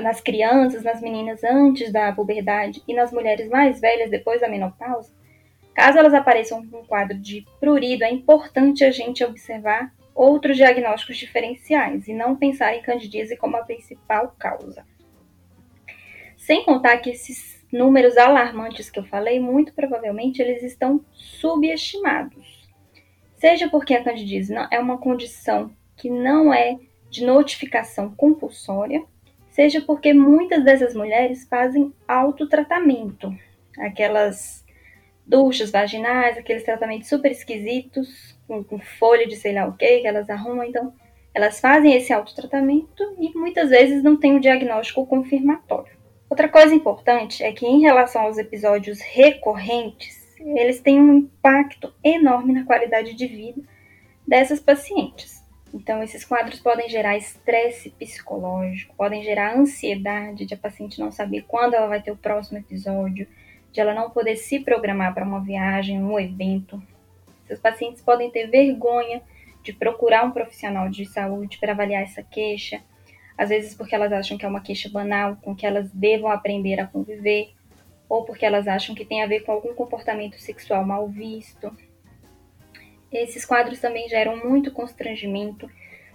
nas 0.00 0.20
crianças, 0.20 0.82
nas 0.82 1.00
meninas 1.00 1.42
antes 1.44 1.92
da 1.92 2.12
puberdade 2.12 2.82
e 2.86 2.94
nas 2.94 3.12
mulheres 3.12 3.48
mais 3.48 3.80
velhas 3.80 4.10
depois 4.10 4.40
da 4.40 4.48
menopausa, 4.48 5.12
caso 5.74 5.98
elas 5.98 6.14
apareçam 6.14 6.66
com 6.66 6.80
um 6.80 6.86
quadro 6.86 7.18
de 7.18 7.44
prurido, 7.58 8.04
é 8.04 8.10
importante 8.10 8.84
a 8.84 8.90
gente 8.90 9.24
observar 9.24 9.92
outros 10.14 10.56
diagnósticos 10.56 11.16
diferenciais 11.16 12.06
e 12.06 12.14
não 12.14 12.36
pensar 12.36 12.74
em 12.74 12.82
candidíase 12.82 13.36
como 13.36 13.56
a 13.56 13.64
principal 13.64 14.34
causa. 14.38 14.86
Sem 16.36 16.64
contar 16.64 16.98
que 16.98 17.10
esses 17.10 17.53
números 17.74 18.16
alarmantes 18.16 18.88
que 18.88 19.00
eu 19.00 19.04
falei, 19.04 19.40
muito 19.40 19.74
provavelmente 19.74 20.40
eles 20.40 20.62
estão 20.62 21.04
subestimados. 21.12 22.68
Seja 23.34 23.68
porque 23.68 23.94
a 23.94 24.02
candidíase 24.02 24.54
é 24.70 24.78
uma 24.78 24.96
condição 24.96 25.72
que 25.96 26.08
não 26.08 26.54
é 26.54 26.78
de 27.10 27.26
notificação 27.26 28.14
compulsória, 28.14 29.02
seja 29.50 29.80
porque 29.80 30.14
muitas 30.14 30.64
dessas 30.64 30.94
mulheres 30.94 31.48
fazem 31.48 31.92
autotratamento, 32.06 33.36
aquelas 33.76 34.64
duchas 35.26 35.72
vaginais, 35.72 36.38
aqueles 36.38 36.62
tratamentos 36.62 37.08
super 37.08 37.32
esquisitos, 37.32 38.38
com, 38.46 38.62
com 38.62 38.78
folha 38.78 39.26
de 39.26 39.34
sei 39.34 39.52
lá 39.52 39.66
o 39.66 39.76
que, 39.76 40.00
que 40.00 40.06
elas 40.06 40.30
arrumam, 40.30 40.64
então 40.64 40.94
elas 41.34 41.58
fazem 41.58 41.94
esse 41.94 42.12
autotratamento 42.12 43.02
e 43.18 43.36
muitas 43.36 43.70
vezes 43.70 44.00
não 44.00 44.16
tem 44.16 44.36
o 44.36 44.40
diagnóstico 44.40 45.04
confirmatório. 45.06 46.03
Outra 46.28 46.48
coisa 46.48 46.74
importante 46.74 47.42
é 47.42 47.52
que, 47.52 47.66
em 47.66 47.80
relação 47.80 48.22
aos 48.22 48.38
episódios 48.38 49.00
recorrentes, 49.00 50.34
eles 50.40 50.80
têm 50.80 51.00
um 51.00 51.18
impacto 51.18 51.92
enorme 52.02 52.52
na 52.52 52.64
qualidade 52.64 53.14
de 53.14 53.26
vida 53.26 53.62
dessas 54.26 54.60
pacientes. 54.60 55.44
Então, 55.72 56.02
esses 56.02 56.24
quadros 56.24 56.60
podem 56.60 56.88
gerar 56.88 57.16
estresse 57.16 57.90
psicológico, 57.90 58.94
podem 58.96 59.22
gerar 59.22 59.56
ansiedade 59.56 60.46
de 60.46 60.54
a 60.54 60.56
paciente 60.56 61.00
não 61.00 61.10
saber 61.10 61.44
quando 61.48 61.74
ela 61.74 61.88
vai 61.88 62.00
ter 62.00 62.12
o 62.12 62.16
próximo 62.16 62.58
episódio, 62.58 63.26
de 63.72 63.80
ela 63.80 63.92
não 63.92 64.10
poder 64.10 64.36
se 64.36 64.60
programar 64.60 65.12
para 65.12 65.24
uma 65.24 65.40
viagem, 65.40 66.02
um 66.02 66.18
evento. 66.18 66.80
Esses 67.44 67.58
pacientes 67.58 68.00
podem 68.00 68.30
ter 68.30 68.46
vergonha 68.46 69.20
de 69.64 69.72
procurar 69.72 70.24
um 70.24 70.30
profissional 70.30 70.88
de 70.88 71.06
saúde 71.06 71.58
para 71.58 71.72
avaliar 71.72 72.02
essa 72.02 72.22
queixa 72.22 72.80
às 73.36 73.48
vezes 73.48 73.74
porque 73.74 73.94
elas 73.94 74.12
acham 74.12 74.38
que 74.38 74.44
é 74.44 74.48
uma 74.48 74.60
queixa 74.60 74.88
banal 74.88 75.36
com 75.42 75.54
que 75.54 75.66
elas 75.66 75.90
devam 75.92 76.30
aprender 76.30 76.80
a 76.80 76.86
conviver, 76.86 77.52
ou 78.08 78.24
porque 78.24 78.46
elas 78.46 78.68
acham 78.68 78.94
que 78.94 79.04
tem 79.04 79.22
a 79.22 79.26
ver 79.26 79.40
com 79.40 79.52
algum 79.52 79.74
comportamento 79.74 80.38
sexual 80.38 80.84
mal 80.84 81.08
visto. 81.08 81.76
Esses 83.10 83.44
quadros 83.44 83.80
também 83.80 84.08
geram 84.08 84.36
muito 84.36 84.72
constrangimento. 84.72 85.70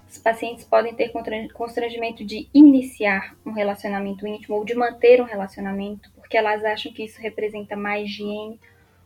Os 0.08 0.18
pacientes 0.18 0.66
podem 0.66 0.94
ter 0.96 1.12
constrangimento 1.54 2.26
de 2.26 2.50
iniciar 2.54 3.36
um 3.46 3.52
relacionamento 3.52 4.28
íntimo 4.28 4.56
ou 4.56 4.66
de 4.66 4.74
manter 4.74 5.22
um 5.22 5.26
relacionamento, 5.26 6.12
porque 6.16 6.38
elas 6.38 6.64
acham 6.64 6.92
que 6.92 7.04
isso 7.04 7.22
representa 7.22 7.76
mais 7.76 8.10
higiene, 8.10 8.60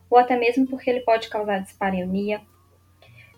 ou 0.08 0.18
até 0.18 0.36
mesmo 0.36 0.66
porque 0.66 0.88
ele 0.88 1.00
pode 1.00 1.28
causar 1.28 1.58
dispareunia. 1.60 2.40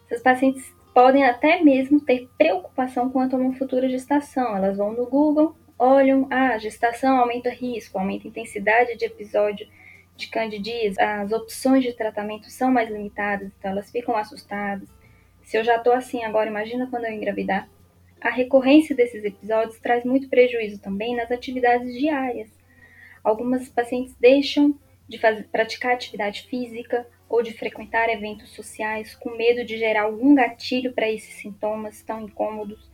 Essas 0.07 0.23
pacientes 0.23 0.73
podem 0.97 1.27
até 1.27 1.63
mesmo 1.63 2.01
ter 2.01 2.27
preocupação 2.39 3.11
quanto 3.11 3.37
a 3.37 3.39
uma 3.39 3.53
futura 3.53 3.87
gestação. 3.87 4.57
Elas 4.57 4.79
vão 4.79 4.95
no 4.95 5.05
Google, 5.05 5.55
olham, 5.79 6.27
ah, 6.31 6.57
gestação 6.57 7.19
aumenta 7.19 7.51
risco, 7.51 7.99
aumenta 7.99 8.27
intensidade 8.27 8.97
de 8.97 9.05
episódio 9.05 9.69
de 10.17 10.29
candidíase, 10.29 10.99
as 10.99 11.33
opções 11.33 11.85
de 11.85 11.93
tratamento 11.93 12.49
são 12.49 12.71
mais 12.73 12.89
limitadas, 12.89 13.53
então 13.59 13.73
elas 13.73 13.91
ficam 13.91 14.17
assustadas. 14.17 14.89
Se 15.43 15.59
eu 15.59 15.65
já 15.65 15.77
estou 15.77 15.93
assim 15.93 16.25
agora, 16.25 16.49
imagina 16.49 16.87
quando 16.87 17.05
eu 17.05 17.13
engravidar. 17.13 17.69
A 18.19 18.31
recorrência 18.31 18.97
desses 18.97 19.23
episódios 19.23 19.79
traz 19.79 20.03
muito 20.03 20.31
prejuízo 20.31 20.81
também 20.81 21.15
nas 21.15 21.31
atividades 21.31 21.93
diárias. 21.93 22.49
Algumas 23.23 23.69
pacientes 23.69 24.15
deixam 24.19 24.75
de 25.07 25.19
fazer, 25.19 25.47
praticar 25.53 25.93
atividade 25.93 26.45
física 26.45 27.07
ou 27.29 27.43
de 27.43 27.53
frequentar 27.53 28.09
eventos 28.09 28.51
sociais 28.51 29.15
com 29.15 29.37
medo 29.37 29.65
de 29.65 29.77
gerar 29.77 30.03
algum 30.03 30.35
gatilho 30.35 30.93
para 30.93 31.11
esses 31.11 31.35
sintomas 31.35 32.03
tão 32.03 32.23
incômodos. 32.23 32.91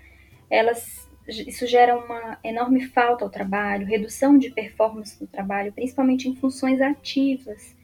Elas 0.48 1.10
isso 1.28 1.66
gera 1.66 1.96
uma 1.96 2.38
enorme 2.42 2.84
falta 2.86 3.24
ao 3.24 3.30
trabalho, 3.30 3.86
redução 3.86 4.36
de 4.36 4.50
performance 4.50 5.20
no 5.20 5.26
trabalho, 5.26 5.72
principalmente 5.72 6.28
em 6.28 6.34
funções 6.34 6.80
ativas. 6.80 7.76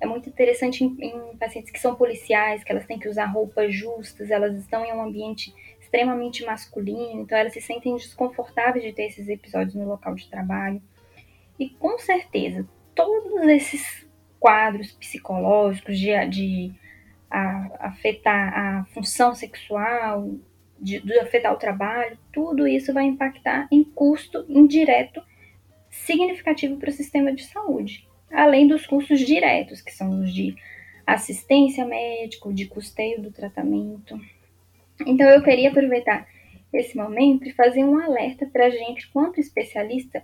É 0.00 0.06
muito 0.06 0.28
interessante 0.28 0.84
em, 0.84 0.96
em, 1.00 1.36
pacientes 1.36 1.70
que 1.70 1.80
são 1.80 1.94
policiais, 1.94 2.62
que 2.62 2.70
elas 2.70 2.84
têm 2.84 2.98
que 2.98 3.08
usar 3.08 3.24
roupas 3.26 3.74
justas, 3.74 4.30
elas 4.30 4.56
estão 4.58 4.84
em 4.84 4.92
um 4.92 5.02
ambiente 5.02 5.54
extremamente 5.80 6.44
masculino, 6.44 7.22
então 7.22 7.38
elas 7.38 7.54
se 7.54 7.60
sentem 7.60 7.96
desconfortáveis 7.96 8.84
de 8.84 8.92
ter 8.92 9.06
esses 9.06 9.28
episódios 9.28 9.74
no 9.74 9.88
local 9.88 10.14
de 10.14 10.28
trabalho. 10.28 10.82
E 11.58 11.70
com 11.70 11.98
certeza, 11.98 12.68
todos 12.94 13.48
esses 13.48 14.03
quadros 14.44 14.92
psicológicos 14.92 15.98
de, 15.98 16.26
de 16.28 16.72
a, 17.30 17.88
afetar 17.88 18.52
a 18.54 18.84
função 18.92 19.34
sexual, 19.34 20.34
de, 20.78 21.00
de 21.00 21.18
afetar 21.18 21.50
o 21.50 21.56
trabalho, 21.56 22.18
tudo 22.30 22.68
isso 22.68 22.92
vai 22.92 23.04
impactar 23.04 23.66
em 23.72 23.82
custo 23.82 24.44
indireto 24.46 25.22
significativo 25.88 26.76
para 26.76 26.90
o 26.90 26.92
sistema 26.92 27.32
de 27.32 27.42
saúde, 27.44 28.06
além 28.30 28.68
dos 28.68 28.86
custos 28.86 29.20
diretos, 29.20 29.80
que 29.80 29.94
são 29.94 30.20
os 30.20 30.30
de 30.30 30.54
assistência 31.06 31.86
médica, 31.86 32.52
de 32.52 32.66
custeio 32.66 33.22
do 33.22 33.30
tratamento. 33.30 34.20
Então 35.06 35.26
eu 35.30 35.42
queria 35.42 35.70
aproveitar 35.70 36.28
esse 36.70 36.94
momento 36.94 37.48
e 37.48 37.52
fazer 37.54 37.82
um 37.82 37.98
alerta 37.98 38.44
para 38.44 38.66
a 38.66 38.70
gente, 38.70 39.08
quanto 39.10 39.40
especialista, 39.40 40.22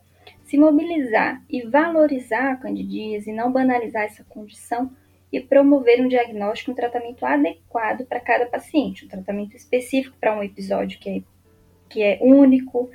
se 0.51 0.59
mobilizar 0.59 1.41
e 1.49 1.63
valorizar 1.63 2.51
a 2.51 2.57
candidíase 2.57 3.33
não 3.33 3.53
banalizar 3.53 4.03
essa 4.03 4.25
condição 4.25 4.91
e 5.33 5.39
promover 5.39 6.01
um 6.01 6.09
diagnóstico 6.09 6.71
e 6.71 6.73
um 6.73 6.75
tratamento 6.75 7.25
adequado 7.25 8.05
para 8.05 8.19
cada 8.19 8.47
paciente, 8.47 9.05
um 9.05 9.09
tratamento 9.09 9.57
específico 9.57 10.17
para 10.21 10.37
um 10.37 10.43
episódio 10.43 10.99
que 10.99 11.09
é, 11.09 11.23
que 11.89 12.03
é 12.03 12.19
único, 12.21 12.91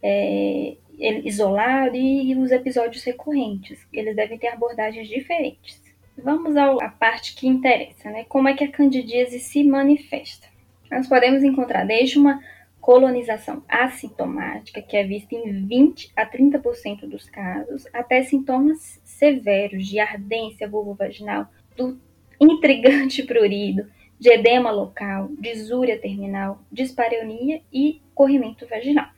é, 0.00 0.76
isolado 1.24 1.96
e, 1.96 2.30
e 2.30 2.36
os 2.36 2.52
episódios 2.52 3.02
recorrentes. 3.02 3.84
Eles 3.92 4.14
devem 4.14 4.38
ter 4.38 4.46
abordagens 4.46 5.08
diferentes. 5.08 5.82
Vamos 6.16 6.56
à 6.56 6.88
parte 6.90 7.34
que 7.34 7.48
interessa, 7.48 8.08
né? 8.08 8.24
Como 8.28 8.46
é 8.46 8.54
que 8.54 8.62
a 8.62 8.70
candidíase 8.70 9.40
se 9.40 9.64
manifesta? 9.64 10.46
Nós 10.88 11.08
podemos 11.08 11.42
encontrar 11.42 11.84
desde 11.84 12.20
uma 12.20 12.40
colonização 12.80 13.62
assintomática, 13.68 14.80
que 14.80 14.96
é 14.96 15.04
vista 15.04 15.34
em 15.34 15.66
20 15.66 16.12
a 16.16 16.26
30% 16.26 17.08
dos 17.08 17.28
casos, 17.28 17.86
até 17.92 18.22
sintomas 18.22 19.00
severos 19.04 19.86
de 19.86 19.98
ardência 19.98 20.68
vulvovaginal, 20.68 21.46
do 21.76 22.00
intrigante 22.40 23.22
prurido, 23.26 23.86
de 24.18 24.30
edema 24.30 24.70
local, 24.70 25.30
disúria 25.38 25.98
terminal, 25.98 26.60
dispareunia 26.70 27.62
e 27.72 28.00
corrimento 28.14 28.66
vaginal. 28.66 29.08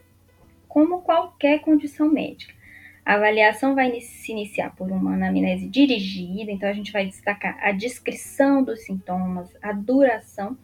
Como 0.68 1.02
qualquer 1.02 1.60
condição 1.60 2.08
médica, 2.08 2.54
a 3.04 3.14
avaliação 3.14 3.74
vai 3.74 4.00
se 4.00 4.30
iniciar 4.30 4.74
por 4.76 4.90
uma 4.90 5.14
anamnese 5.14 5.66
dirigida, 5.68 6.52
então 6.52 6.68
a 6.68 6.72
gente 6.72 6.92
vai 6.92 7.04
destacar 7.04 7.58
a 7.60 7.72
descrição 7.72 8.62
dos 8.62 8.84
sintomas, 8.84 9.50
a 9.60 9.72
duração 9.72 10.56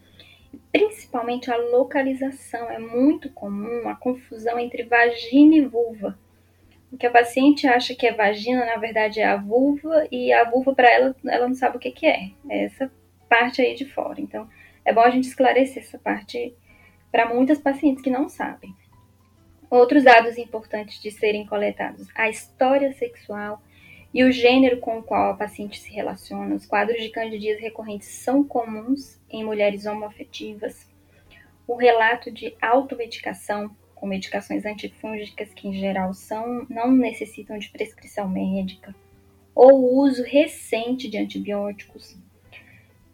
principalmente 0.78 1.50
a 1.50 1.56
localização. 1.56 2.70
É 2.70 2.78
muito 2.78 3.30
comum 3.30 3.88
a 3.88 3.94
confusão 3.94 4.58
entre 4.58 4.84
vagina 4.84 5.56
e 5.56 5.60
vulva 5.66 6.18
o 6.90 6.96
que 6.96 7.06
a 7.06 7.10
paciente 7.10 7.66
acha 7.66 7.94
que 7.94 8.06
é 8.06 8.12
vagina, 8.12 8.64
na 8.64 8.76
verdade 8.76 9.20
é 9.20 9.26
a 9.26 9.36
vulva, 9.36 10.06
e 10.10 10.32
a 10.32 10.48
vulva 10.48 10.74
para 10.74 10.90
ela, 10.90 11.14
ela 11.26 11.46
não 11.46 11.54
sabe 11.54 11.76
o 11.76 11.80
que, 11.80 11.90
que 11.90 12.06
é. 12.06 12.30
É 12.48 12.64
essa 12.64 12.90
parte 13.28 13.60
aí 13.60 13.74
de 13.74 13.84
fora. 13.84 14.20
Então, 14.20 14.48
é 14.84 14.92
bom 14.92 15.02
a 15.02 15.10
gente 15.10 15.28
esclarecer 15.28 15.82
essa 15.82 15.98
parte 15.98 16.54
para 17.12 17.28
muitas 17.28 17.58
pacientes 17.58 18.02
que 18.02 18.10
não 18.10 18.28
sabem. 18.28 18.74
Outros 19.70 20.04
dados 20.04 20.38
importantes 20.38 21.00
de 21.00 21.10
serem 21.10 21.46
coletados: 21.46 22.08
a 22.14 22.28
história 22.30 22.90
sexual 22.92 23.62
e 24.12 24.24
o 24.24 24.32
gênero 24.32 24.78
com 24.78 24.98
o 24.98 25.02
qual 25.02 25.30
a 25.30 25.36
paciente 25.36 25.78
se 25.78 25.90
relaciona. 25.92 26.54
Os 26.54 26.66
quadros 26.66 27.00
de 27.02 27.10
candidíase 27.10 27.60
recorrentes 27.60 28.08
são 28.08 28.42
comuns 28.42 29.20
em 29.28 29.44
mulheres 29.44 29.86
homoafetivas. 29.86 30.88
O 31.66 31.76
relato 31.76 32.30
de 32.30 32.56
automedicação, 32.60 33.70
com 33.94 34.06
medicações 34.06 34.64
antifúngicas 34.64 35.52
que 35.52 35.68
em 35.68 35.74
geral 35.74 36.14
são, 36.14 36.66
não 36.70 36.90
necessitam 36.90 37.58
de 37.58 37.68
prescrição 37.68 38.28
médica, 38.28 38.94
ou 39.54 39.72
o 39.72 40.02
uso 40.02 40.22
recente 40.22 41.08
de 41.08 41.18
antibióticos. 41.18 42.16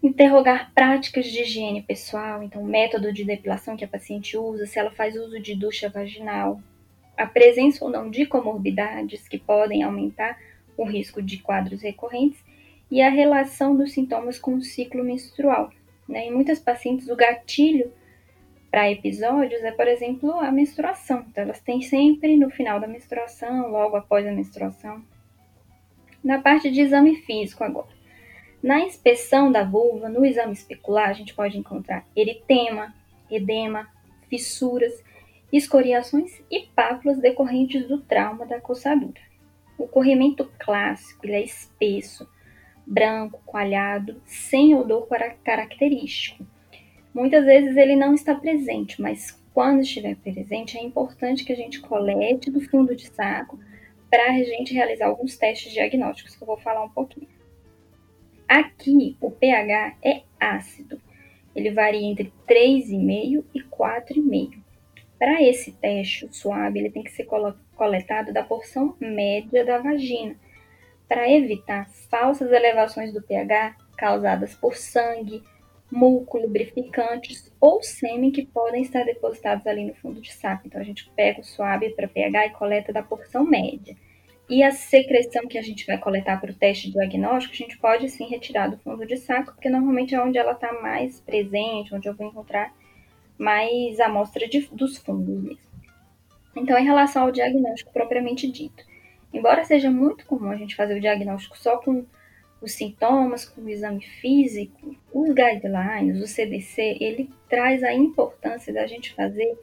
Interrogar 0.03 0.71
práticas 0.75 1.25
de 1.25 1.41
higiene 1.41 1.83
pessoal, 1.83 2.43
então 2.43 2.63
método 2.63 3.13
de 3.13 3.25
depilação 3.25 3.77
que 3.77 3.85
a 3.85 3.89
paciente 3.89 4.37
usa, 4.37 4.67
se 4.67 4.79
ela 4.79 4.91
faz 4.91 5.17
uso 5.17 5.41
de 5.41 5.55
ducha 5.55 5.89
vaginal, 5.89 6.61
a 7.17 7.27
presença 7.27 7.85
ou 7.85 7.91
não 7.91 8.11
de 8.11 8.27
comorbidades 8.27 9.27
que 9.27 9.39
podem 9.39 9.83
aumentar 9.83 10.39
o 10.77 10.85
risco 10.85 11.23
de 11.23 11.39
quadros 11.39 11.83
recorrentes 11.83 12.43
e 12.91 13.01
a 13.01 13.09
relação 13.09 13.77
dos 13.77 13.93
sintomas 13.93 14.39
com 14.39 14.55
o 14.55 14.63
ciclo 14.63 15.03
menstrual. 15.03 15.71
Né? 16.09 16.27
Em 16.27 16.33
muitas 16.33 16.59
pacientes, 16.59 17.09
o 17.09 17.17
gatilho 17.17 17.93
para 18.71 18.91
episódios 18.91 19.63
é, 19.63 19.71
por 19.71 19.87
exemplo, 19.87 20.33
a 20.41 20.51
menstruação. 20.51 21.25
Então, 21.31 21.45
elas 21.45 21.61
têm 21.61 21.81
sempre 21.81 22.37
no 22.37 22.51
final 22.51 22.81
da 22.81 22.89
menstruação, 22.89 23.71
logo 23.71 23.97
após 23.97 24.27
a 24.27 24.33
menstruação. 24.33 25.03
Na 26.23 26.41
parte 26.41 26.71
de 26.71 26.81
exame 26.81 27.17
físico 27.17 27.63
agora. 27.63 27.95
Na 28.63 28.81
inspeção 28.81 29.53
da 29.53 29.63
vulva, 29.63 30.09
no 30.09 30.25
exame 30.25 30.55
especular, 30.55 31.11
a 31.11 31.13
gente 31.13 31.35
pode 31.35 31.59
encontrar 31.59 32.05
eritema, 32.17 32.95
edema, 33.31 33.89
fissuras, 34.29 35.05
escoriações 35.53 36.43
e 36.51 36.67
pápulas 36.75 37.19
decorrentes 37.19 37.87
do 37.87 38.01
trauma 38.01 38.45
da 38.45 38.61
coçadura. 38.61 39.21
O 39.77 39.87
corrimento 39.89 40.51
clássico 40.59 41.27
ele 41.27 41.35
é 41.35 41.45
espesso, 41.45 42.29
branco, 42.87 43.43
coalhado, 43.45 44.21
sem 44.25 44.75
odor 44.75 45.09
característico. 45.43 46.47
Muitas 47.13 47.45
vezes 47.45 47.77
ele 47.77 47.97
não 47.97 48.15
está 48.15 48.35
presente, 48.35 49.01
mas 49.01 49.41
quando 49.53 49.83
estiver 49.83 50.17
presente, 50.17 50.77
é 50.77 50.83
importante 50.83 51.45
que 51.45 51.53
a 51.53 51.57
gente 51.57 51.81
colete 51.81 52.51
do 52.51 52.61
fundo 52.61 52.95
de 52.95 53.07
saco 53.07 53.59
para 54.11 54.33
a 54.33 54.43
gente 54.43 54.75
realizar 54.75 55.07
alguns 55.07 55.37
testes 55.37 55.73
diagnósticos 55.73 56.35
que 56.35 56.43
eu 56.43 56.47
vou 56.47 56.57
falar 56.57 56.83
um 56.83 56.89
pouquinho. 56.89 57.29
Aqui, 58.49 59.17
o 59.21 59.31
pH 59.31 59.97
é 60.05 60.23
ácido. 60.39 61.01
Ele 61.55 61.71
varia 61.71 62.05
entre 62.05 62.33
3,5 62.49 63.45
e 63.55 63.63
4,5. 63.63 64.63
Para 65.19 65.43
esse 65.43 65.73
teste, 65.73 66.27
o 66.27 66.33
suave 66.33 66.81
ele 66.81 66.91
tem 66.91 67.03
que 67.03 67.13
ser 67.13 67.25
coletado 67.75 68.33
da 68.33 68.43
porção 68.43 68.97
média 68.99 69.65
da 69.65 69.79
vagina, 69.79 70.37
para 71.09 71.31
evitar 71.31 71.89
falsas 72.11 72.51
elevações 72.51 73.13
do 73.13 73.23
pH 73.23 73.77
causadas 73.97 74.55
por 74.55 74.77
sangue, 74.77 75.43
muco, 75.91 76.39
lubrificantes 76.39 77.53
ou 77.61 77.83
sêmen 77.83 78.31
que 78.31 78.45
podem 78.45 78.83
estar 78.83 79.05
depositados 79.05 79.67
ali 79.67 79.85
no 79.85 79.95
fundo 79.95 80.21
de 80.21 80.33
saco. 80.33 80.67
Então 80.67 80.81
a 80.81 80.85
gente 80.85 81.09
pega 81.15 81.41
o 81.41 81.45
suave 81.45 81.91
para 81.91 82.09
pH 82.09 82.47
e 82.47 82.51
coleta 82.51 82.93
da 82.93 83.03
porção 83.03 83.45
média. 83.45 83.97
E 84.49 84.63
a 84.63 84.73
secreção 84.73 85.47
que 85.49 85.57
a 85.57 85.63
gente 85.63 85.87
vai 85.87 85.97
coletar 85.97 86.39
para 86.39 86.51
o 86.51 86.55
teste 86.55 86.91
diagnóstico, 86.91 87.55
a 87.55 87.57
gente 87.57 87.79
pode 87.79 88.09
sim 88.11 88.27
retirar 88.27 88.69
do 88.69 88.77
fundo 88.79 89.07
de 89.07 89.17
saco, 89.17 89.55
porque 89.55 89.71
normalmente 89.71 90.15
é 90.15 90.23
onde 90.23 90.37
ela 90.37 90.53
está 90.53 90.71
mais 90.83 91.19
presente, 91.21 91.95
onde 91.95 92.09
eu 92.09 92.15
vou 92.15 92.27
encontrar 92.27 92.75
mais 93.39 93.99
amostra 94.01 94.47
de, 94.47 94.69
dos 94.71 94.99
fundos 94.99 95.43
mesmo. 95.43 95.74
Então, 96.57 96.79
em 96.79 96.85
relação 96.85 97.25
ao 97.25 97.33
diagnóstico 97.33 97.93
propriamente 97.93 98.51
dito, 98.51 98.85
embora 99.33 99.65
seja 99.65 99.91
muito 99.91 100.25
comum 100.27 100.51
a 100.51 100.57
gente 100.57 100.77
fazer 100.77 100.97
o 100.97 101.01
diagnóstico 101.01 101.59
só 101.59 101.79
com 101.79 102.05
os 102.61 102.73
sintomas 102.73 103.45
com 103.45 103.61
o 103.61 103.69
exame 103.69 104.03
físico, 104.03 104.97
os 105.13 105.29
guidelines, 105.29 106.23
o 106.23 106.27
CDC, 106.27 106.97
ele 106.99 107.29
traz 107.49 107.83
a 107.83 107.93
importância 107.93 108.73
da 108.73 108.87
gente 108.87 109.13
fazer 109.13 109.59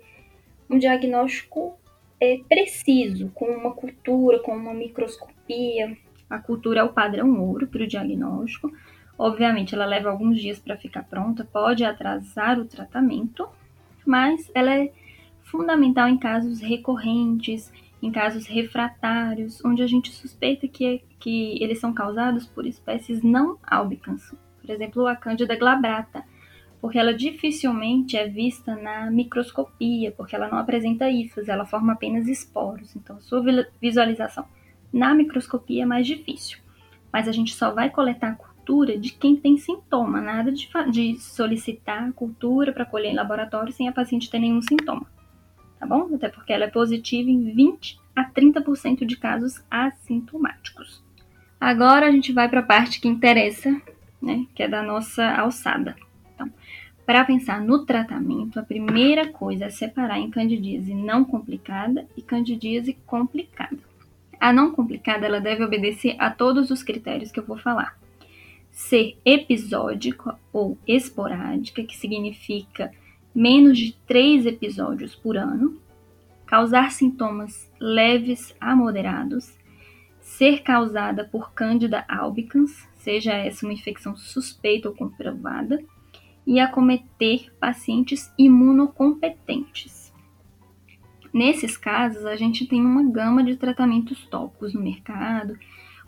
um 0.69 0.77
diagnóstico 0.77 1.75
é, 2.19 2.39
preciso, 2.48 3.31
com 3.33 3.45
uma 3.45 3.74
cultura, 3.74 4.39
com 4.39 4.51
uma 4.51 4.74
microscopia. 4.74 5.98
A 6.29 6.38
cultura 6.38 6.81
é 6.81 6.83
o 6.83 6.93
padrão 6.93 7.41
ouro 7.41 7.67
para 7.67 7.83
o 7.83 7.88
diagnóstico, 7.88 8.71
Obviamente, 9.21 9.75
ela 9.75 9.86
leva 9.86 10.10
alguns 10.10 10.41
dias 10.41 10.57
para 10.57 10.75
ficar 10.75 11.03
pronta, 11.03 11.45
pode 11.45 11.86
atrasar 11.86 12.60
o 12.60 12.65
tratamento, 12.65 13.48
mas 14.03 14.50
ela 14.55 14.74
é 14.74 14.91
fundamental 15.51 16.08
em 16.08 16.17
casos 16.17 16.62
recorrentes, 16.62 17.72
em 18.01 18.12
casos 18.12 18.48
refratários, 18.48 19.63
onde 19.63 19.84
a 19.84 19.88
gente 19.88 20.12
suspeita 20.12 20.67
que, 20.67 21.03
que 21.20 21.62
eles 21.62 21.79
são 21.79 21.93
causados 21.93 22.48
por 22.48 22.65
espécies 22.65 23.22
não 23.22 23.58
albicans, 23.62 24.34
por 24.60 24.70
exemplo, 24.70 25.05
a 25.05 25.15
Cândida 25.15 25.55
glabrata, 25.55 26.24
porque 26.79 26.98
ela 26.98 27.13
dificilmente 27.13 28.17
é 28.17 28.27
vista 28.27 28.75
na 28.75 29.12
microscopia, 29.12 30.12
porque 30.12 30.36
ela 30.36 30.48
não 30.50 30.58
apresenta 30.58 31.12
hifas, 31.12 31.48
ela 31.48 31.65
forma 31.65 31.93
apenas 31.93 32.27
esporos. 32.27 32.96
Então, 32.96 33.20
sua 33.22 33.43
visualização 33.79 34.46
na 34.91 35.13
microscopia 35.13 35.84
é 35.84 35.86
mais 35.86 36.08
difícil. 36.08 36.58
Mas 37.13 37.27
a 37.27 37.31
gente 37.31 37.53
só 37.53 37.72
vai 37.72 37.91
coletar 37.91 38.31
a 38.31 38.36
cultura 38.36 38.98
de 38.98 39.12
quem 39.12 39.36
tem 39.36 39.58
sintoma, 39.58 40.20
nada 40.22 40.51
de, 40.51 40.67
de 40.89 41.20
solicitar 41.20 42.10
a 42.10 42.12
cultura 42.12 42.74
para 42.74 42.86
colher 42.86 43.12
em 43.12 43.15
laboratório 43.15 43.72
sem 43.72 43.88
a 43.88 43.91
paciente 43.91 44.29
ter 44.29 44.39
nenhum 44.39 44.62
sintoma. 44.62 45.05
Tá 45.82 45.88
bom? 45.88 46.14
Até 46.14 46.30
porque 46.30 46.54
ela 46.54 46.66
é 46.66 46.70
positiva 46.70 47.28
em 47.28 47.56
20 47.56 48.00
a 48.16 48.24
30% 48.24 49.04
de 49.04 49.18
casos 49.18 49.64
assintomáticos. 49.70 51.02
Agora 51.60 52.06
a 52.06 52.12
gente 52.12 52.32
vai 52.32 52.48
para 52.48 52.60
a 52.60 52.64
parte 52.64 53.02
que 53.02 53.08
interessa, 53.08 53.82
né, 54.22 54.46
que 54.54 54.62
é 54.62 54.68
da 54.68 54.84
nossa 54.84 55.28
alçada. 55.32 55.96
Então, 56.36 56.54
para 57.04 57.26
pensar 57.26 57.60
no 57.60 57.84
tratamento, 57.84 58.60
a 58.60 58.64
primeira 58.64 59.30
coisa 59.30 59.66
é 59.66 59.70
separar 59.72 60.20
em 60.20 60.30
candidíase 60.30 60.94
não 60.94 61.26
complicada 61.26 62.06
e 62.16 62.22
candidíase 62.22 62.96
complicada. 63.08 63.80
A 64.40 64.54
não 64.54 64.72
complicada 64.72 65.26
ela 65.26 65.42
deve 65.42 65.64
obedecer 65.64 66.16
a 66.20 66.30
todos 66.30 66.70
os 66.70 66.84
critérios 66.84 67.32
que 67.32 67.40
eu 67.40 67.46
vou 67.46 67.58
falar. 67.58 67.98
Ser 68.70 69.18
episódica 69.26 70.36
ou 70.54 70.78
esporádica, 70.88 71.84
que 71.84 71.98
significa 71.98 72.92
menos 73.34 73.78
de 73.78 73.94
três 74.06 74.46
episódios 74.46 75.16
por 75.16 75.38
ano, 75.38 75.80
causar 76.46 76.92
sintomas 76.92 77.72
leves 77.80 78.56
a 78.60 78.76
moderados, 78.76 79.58
ser 80.20 80.64
causada 80.64 81.24
por 81.24 81.54
Candida 81.54 82.06
albicans, 82.08 82.88
seja 82.98 83.34
essa 83.34 83.66
uma 83.66 83.74
infecção 83.74 84.16
suspeita 84.16 84.90
ou 84.90 84.96
comprovada, 84.96 85.84
e 86.46 86.60
acometer 86.60 87.54
pacientes 87.60 88.32
imunocompetentes. 88.38 90.12
Nesses 91.34 91.78
casos, 91.78 92.26
a 92.26 92.36
gente 92.36 92.68
tem 92.68 92.82
uma 92.84 93.04
gama 93.04 93.44
de 93.44 93.56
tratamentos 93.56 94.26
tópicos 94.26 94.74
no 94.74 94.82
mercado, 94.82 95.58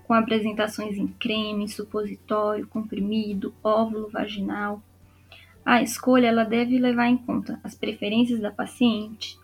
com 0.06 0.13
apresentações 0.13 0.98
em 0.98 1.08
creme, 1.08 1.70
supositório, 1.70 2.68
comprimido, 2.68 3.53
óvulo 3.63 4.10
vaginal. 4.10 4.84
A 5.65 5.82
escolha 5.82 6.27
ela 6.27 6.43
deve 6.43 6.77
levar 6.77 7.08
em 7.08 7.17
conta 7.17 7.60
as 7.63 7.74
preferências 7.74 8.39
da 8.39 8.51
paciente, 8.51 9.39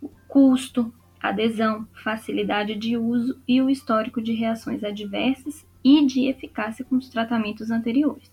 o 0.00 0.10
custo, 0.28 0.92
adesão, 1.20 1.86
facilidade 2.02 2.74
de 2.74 2.96
uso 2.96 3.40
e 3.46 3.62
o 3.62 3.70
histórico 3.70 4.20
de 4.20 4.32
reações 4.32 4.82
adversas 4.84 5.66
e 5.84 6.04
de 6.04 6.28
eficácia 6.28 6.84
com 6.84 6.96
os 6.96 7.08
tratamentos 7.08 7.70
anteriores. 7.70 8.30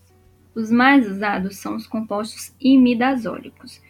Os 0.54 0.70
mais 0.70 1.08
usados 1.08 1.56
são 1.56 1.76
os 1.76 1.86
compostos 1.86 2.54
imidazólicos. 2.60 3.80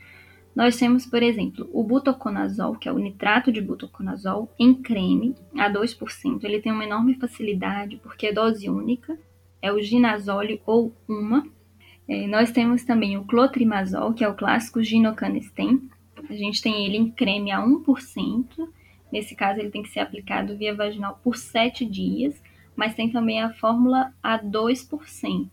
Nós 0.54 0.76
temos, 0.76 1.06
por 1.06 1.22
exemplo, 1.22 1.68
o 1.72 1.82
butoconazol, 1.82 2.74
que 2.76 2.88
é 2.88 2.92
o 2.92 2.98
nitrato 2.98 3.50
de 3.50 3.60
butoconazol, 3.60 4.52
em 4.58 4.74
creme, 4.74 5.34
a 5.56 5.70
2%. 5.70 6.44
Ele 6.44 6.60
tem 6.60 6.72
uma 6.72 6.84
enorme 6.84 7.14
facilidade 7.14 7.96
porque 8.02 8.26
é 8.26 8.32
dose 8.32 8.68
única, 8.68 9.18
é 9.62 9.72
o 9.72 9.80
ginazole 9.80 10.60
ou 10.66 10.92
uma. 11.08 11.46
É, 12.10 12.26
nós 12.26 12.50
temos 12.50 12.82
também 12.82 13.16
o 13.16 13.24
clotrimazol, 13.24 14.12
que 14.12 14.24
é 14.24 14.28
o 14.28 14.34
clássico 14.34 14.82
ginocanestem. 14.82 15.88
A 16.28 16.34
gente 16.34 16.60
tem 16.60 16.84
ele 16.84 16.96
em 16.96 17.08
creme 17.08 17.52
a 17.52 17.64
1%. 17.64 18.68
Nesse 19.12 19.36
caso, 19.36 19.60
ele 19.60 19.70
tem 19.70 19.84
que 19.84 19.90
ser 19.90 20.00
aplicado 20.00 20.56
via 20.56 20.74
vaginal 20.74 21.20
por 21.22 21.36
7 21.36 21.86
dias, 21.86 22.42
mas 22.74 22.96
tem 22.96 23.12
também 23.12 23.40
a 23.40 23.52
fórmula 23.52 24.12
a 24.20 24.36
2% 24.36 25.48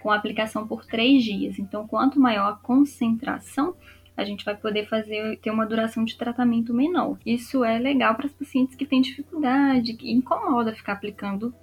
com 0.00 0.10
aplicação 0.10 0.66
por 0.66 0.84
três 0.84 1.22
dias. 1.22 1.56
Então, 1.56 1.86
quanto 1.86 2.18
maior 2.18 2.52
a 2.52 2.56
concentração, 2.56 3.76
a 4.16 4.24
gente 4.24 4.44
vai 4.44 4.56
poder 4.56 4.88
fazer 4.88 5.38
ter 5.38 5.50
uma 5.50 5.66
duração 5.66 6.04
de 6.04 6.16
tratamento 6.16 6.74
menor. 6.74 7.16
Isso 7.24 7.64
é 7.64 7.78
legal 7.78 8.16
para 8.16 8.26
as 8.26 8.32
pacientes 8.32 8.74
que 8.74 8.86
têm 8.86 9.00
dificuldade, 9.00 9.94
que 9.94 10.10
incomoda 10.10 10.74
ficar 10.74 10.94
aplicando 10.94 11.54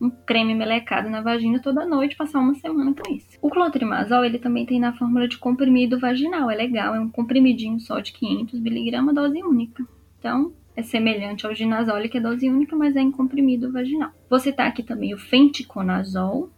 um 0.00 0.10
creme 0.10 0.54
melecado 0.54 1.10
na 1.10 1.20
vagina 1.20 1.60
toda 1.60 1.86
noite, 1.86 2.16
passar 2.16 2.40
uma 2.40 2.54
semana 2.54 2.94
com 2.94 3.12
isso. 3.12 3.38
O 3.42 3.50
clotrimazol, 3.50 4.24
ele 4.24 4.38
também 4.38 4.64
tem 4.64 4.78
na 4.78 4.92
fórmula 4.92 5.26
de 5.26 5.38
comprimido 5.38 5.98
vaginal, 5.98 6.50
é 6.50 6.54
legal, 6.54 6.94
é 6.94 7.00
um 7.00 7.08
comprimidinho 7.08 7.80
só 7.80 8.00
de 8.00 8.12
500 8.12 8.60
mg, 8.60 9.12
dose 9.12 9.42
única. 9.42 9.84
Então, 10.18 10.52
é 10.76 10.82
semelhante 10.82 11.46
ao 11.46 11.54
ginazol, 11.54 12.00
que 12.08 12.18
é 12.18 12.20
dose 12.20 12.48
única, 12.48 12.76
mas 12.76 12.94
é 12.94 13.00
em 13.00 13.10
comprimido 13.10 13.72
vaginal. 13.72 14.10
Vou 14.30 14.38
citar 14.38 14.68
aqui 14.68 14.82
também 14.82 15.12
o 15.12 15.18
fenticonazol, 15.18 16.50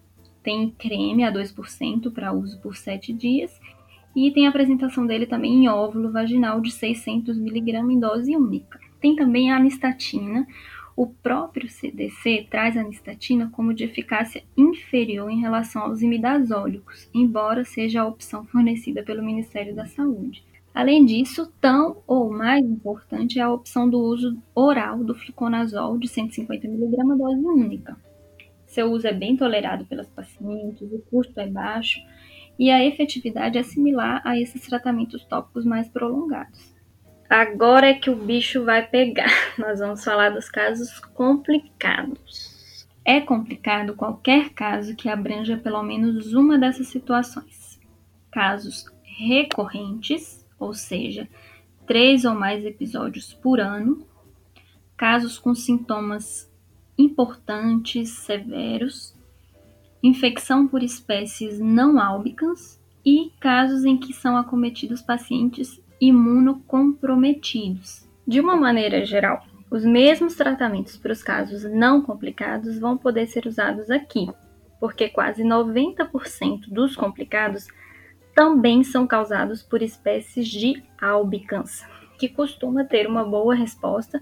tem 0.43 0.71
creme 0.71 1.25
a 1.25 1.33
2% 1.33 2.13
para 2.13 2.33
uso 2.33 2.61
por 2.61 2.77
7 2.77 3.13
dias 3.13 3.59
e 4.15 4.31
tem 4.31 4.47
a 4.47 4.51
apresentação 4.51 5.07
dele 5.07 5.27
também 5.27 5.65
em 5.65 5.69
óvulo 5.69 6.11
vaginal 6.11 6.61
de 6.61 6.71
600 6.71 7.39
mg 7.39 7.79
em 7.93 8.01
dose 8.01 8.37
única. 8.37 8.79
Tem 9.01 9.17
também 9.17 9.51
a 9.51 9.57
anistatina. 9.57 10.47
O 11.01 11.07
próprio 11.07 11.67
CDC 11.67 12.47
traz 12.51 12.77
a 12.77 12.83
anistatina 12.83 13.49
como 13.51 13.73
de 13.73 13.85
eficácia 13.85 14.45
inferior 14.55 15.31
em 15.31 15.41
relação 15.41 15.81
aos 15.81 16.03
imidazólicos, 16.03 17.09
embora 17.15 17.65
seja 17.65 18.03
a 18.03 18.07
opção 18.07 18.45
fornecida 18.45 19.03
pelo 19.03 19.25
Ministério 19.25 19.75
da 19.75 19.87
Saúde. 19.87 20.45
Além 20.75 21.07
disso, 21.07 21.51
tão 21.59 22.03
ou 22.07 22.31
mais 22.31 22.63
importante 22.63 23.39
é 23.39 23.43
a 23.43 23.51
opção 23.51 23.89
do 23.89 23.99
uso 23.99 24.37
oral 24.55 25.03
do 25.03 25.15
fluconazol 25.15 25.97
de 25.97 26.07
150 26.07 26.67
mg 26.67 27.17
dose 27.17 27.47
única. 27.47 27.97
Seu 28.67 28.93
uso 28.93 29.07
é 29.07 29.13
bem 29.15 29.39
tolerado 29.39 29.87
pelas 29.87 30.11
pacientes, 30.11 30.83
o 30.83 30.99
custo 31.11 31.41
é 31.41 31.47
baixo 31.47 31.99
e 32.59 32.71
a 32.71 32.85
efetividade 32.85 33.57
é 33.57 33.63
similar 33.63 34.21
a 34.23 34.39
esses 34.39 34.67
tratamentos 34.67 35.25
tópicos 35.25 35.65
mais 35.65 35.89
prolongados. 35.89 36.79
Agora 37.31 37.87
é 37.87 37.95
que 37.95 38.11
o 38.11 38.17
bicho 38.17 38.65
vai 38.65 38.85
pegar. 38.85 39.31
Nós 39.57 39.79
vamos 39.79 40.03
falar 40.03 40.31
dos 40.31 40.51
casos 40.51 40.99
complicados. 41.15 42.89
É 43.05 43.21
complicado 43.21 43.95
qualquer 43.95 44.51
caso 44.51 44.97
que 44.97 45.09
abranja 45.09 45.57
pelo 45.57 45.81
menos 45.81 46.35
uma 46.35 46.59
dessas 46.59 46.89
situações. 46.89 47.79
Casos 48.33 48.85
recorrentes, 49.05 50.45
ou 50.59 50.75
seja, 50.75 51.29
três 51.87 52.25
ou 52.25 52.35
mais 52.35 52.65
episódios 52.65 53.33
por 53.33 53.61
ano, 53.61 54.05
casos 54.97 55.39
com 55.39 55.55
sintomas 55.55 56.53
importantes 56.99 58.11
severos, 58.11 59.15
infecção 60.03 60.67
por 60.67 60.83
espécies 60.83 61.61
não 61.61 62.01
álbicas 62.01 62.81
e 63.07 63.31
casos 63.39 63.85
em 63.85 63.97
que 63.97 64.13
são 64.13 64.37
acometidos 64.37 65.01
pacientes 65.01 65.81
imunocomprometidos. 66.01 68.09
De 68.27 68.41
uma 68.41 68.57
maneira 68.57 69.05
geral, 69.05 69.45
os 69.71 69.85
mesmos 69.85 70.35
tratamentos 70.35 70.97
para 70.97 71.13
os 71.13 71.23
casos 71.23 71.65
não 71.65 72.03
complicados 72.03 72.79
vão 72.79 72.97
poder 72.97 73.27
ser 73.27 73.47
usados 73.47 73.91
aqui, 73.91 74.29
porque 74.81 75.09
quase 75.09 75.45
90% 75.45 76.69
dos 76.69 76.97
complicados 76.97 77.69
também 78.35 78.83
são 78.83 79.07
causados 79.07 79.63
por 79.63 79.83
espécies 79.83 80.49
de 80.49 80.83
albicans, 81.01 81.85
que 82.19 82.29
costuma 82.29 82.85
ter 82.85 83.07
uma 83.07 83.25
boa 83.25 83.55
resposta 83.55 84.21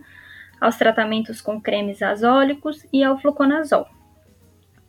aos 0.61 0.77
tratamentos 0.77 1.41
com 1.41 1.61
cremes 1.61 2.03
azólicos 2.03 2.85
e 2.93 3.05
ao 3.05 3.21
fluconazol. 3.21 3.87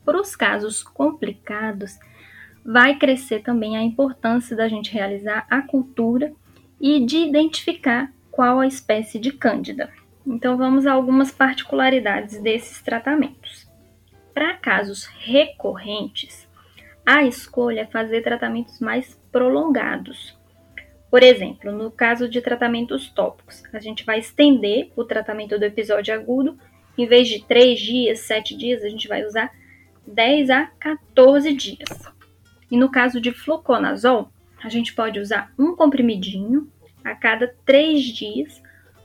Para 0.03 0.19
os 0.19 0.35
casos 0.35 0.81
complicados, 0.81 1.99
vai 2.65 2.97
crescer 2.97 3.43
também 3.43 3.77
a 3.77 3.83
importância 3.83 4.55
da 4.55 4.67
gente 4.67 4.91
realizar 4.91 5.45
a 5.49 5.61
cultura 5.61 6.33
e 6.79 7.05
de 7.05 7.17
identificar 7.17 8.11
qual 8.31 8.59
a 8.59 8.67
espécie 8.67 9.19
de 9.19 9.31
cândida. 9.31 9.91
Então 10.25 10.57
vamos 10.57 10.85
a 10.85 10.93
algumas 10.93 11.31
particularidades 11.31 12.41
desses 12.41 12.81
tratamentos. 12.81 13.67
Para 14.33 14.55
casos 14.55 15.05
recorrentes, 15.05 16.47
a 17.05 17.23
escolha 17.23 17.81
é 17.81 17.85
fazer 17.85 18.21
tratamentos 18.21 18.79
mais 18.79 19.19
prolongados, 19.31 20.39
por 21.09 21.23
exemplo, 21.23 21.71
no 21.71 21.89
caso 21.89 22.29
de 22.29 22.39
tratamentos 22.39 23.09
tópicos, 23.09 23.63
a 23.73 23.79
gente 23.79 24.05
vai 24.05 24.19
estender 24.19 24.91
o 24.95 25.03
tratamento 25.03 25.57
do 25.57 25.65
episódio 25.65 26.13
agudo. 26.13 26.57
Em 26.95 27.07
vez 27.07 27.27
de 27.27 27.43
3 27.43 27.79
dias, 27.79 28.19
7 28.19 28.55
dias, 28.55 28.83
a 28.83 28.89
gente 28.89 29.07
vai 29.07 29.25
usar 29.25 29.51
10 30.05 30.49
a 30.51 30.65
14 30.79 31.51
dias. 31.53 31.89
E 32.69 32.77
no 32.77 32.91
caso 32.91 33.19
de 33.19 33.31
fluconazol, 33.31 34.29
a 34.63 34.69
gente 34.69 34.93
pode 34.93 35.19
usar 35.19 35.51
um 35.57 35.75
comprimidinho 35.75 36.71
a 37.03 37.15
cada 37.15 37.53
3 37.65 38.01
dias, 38.03 38.61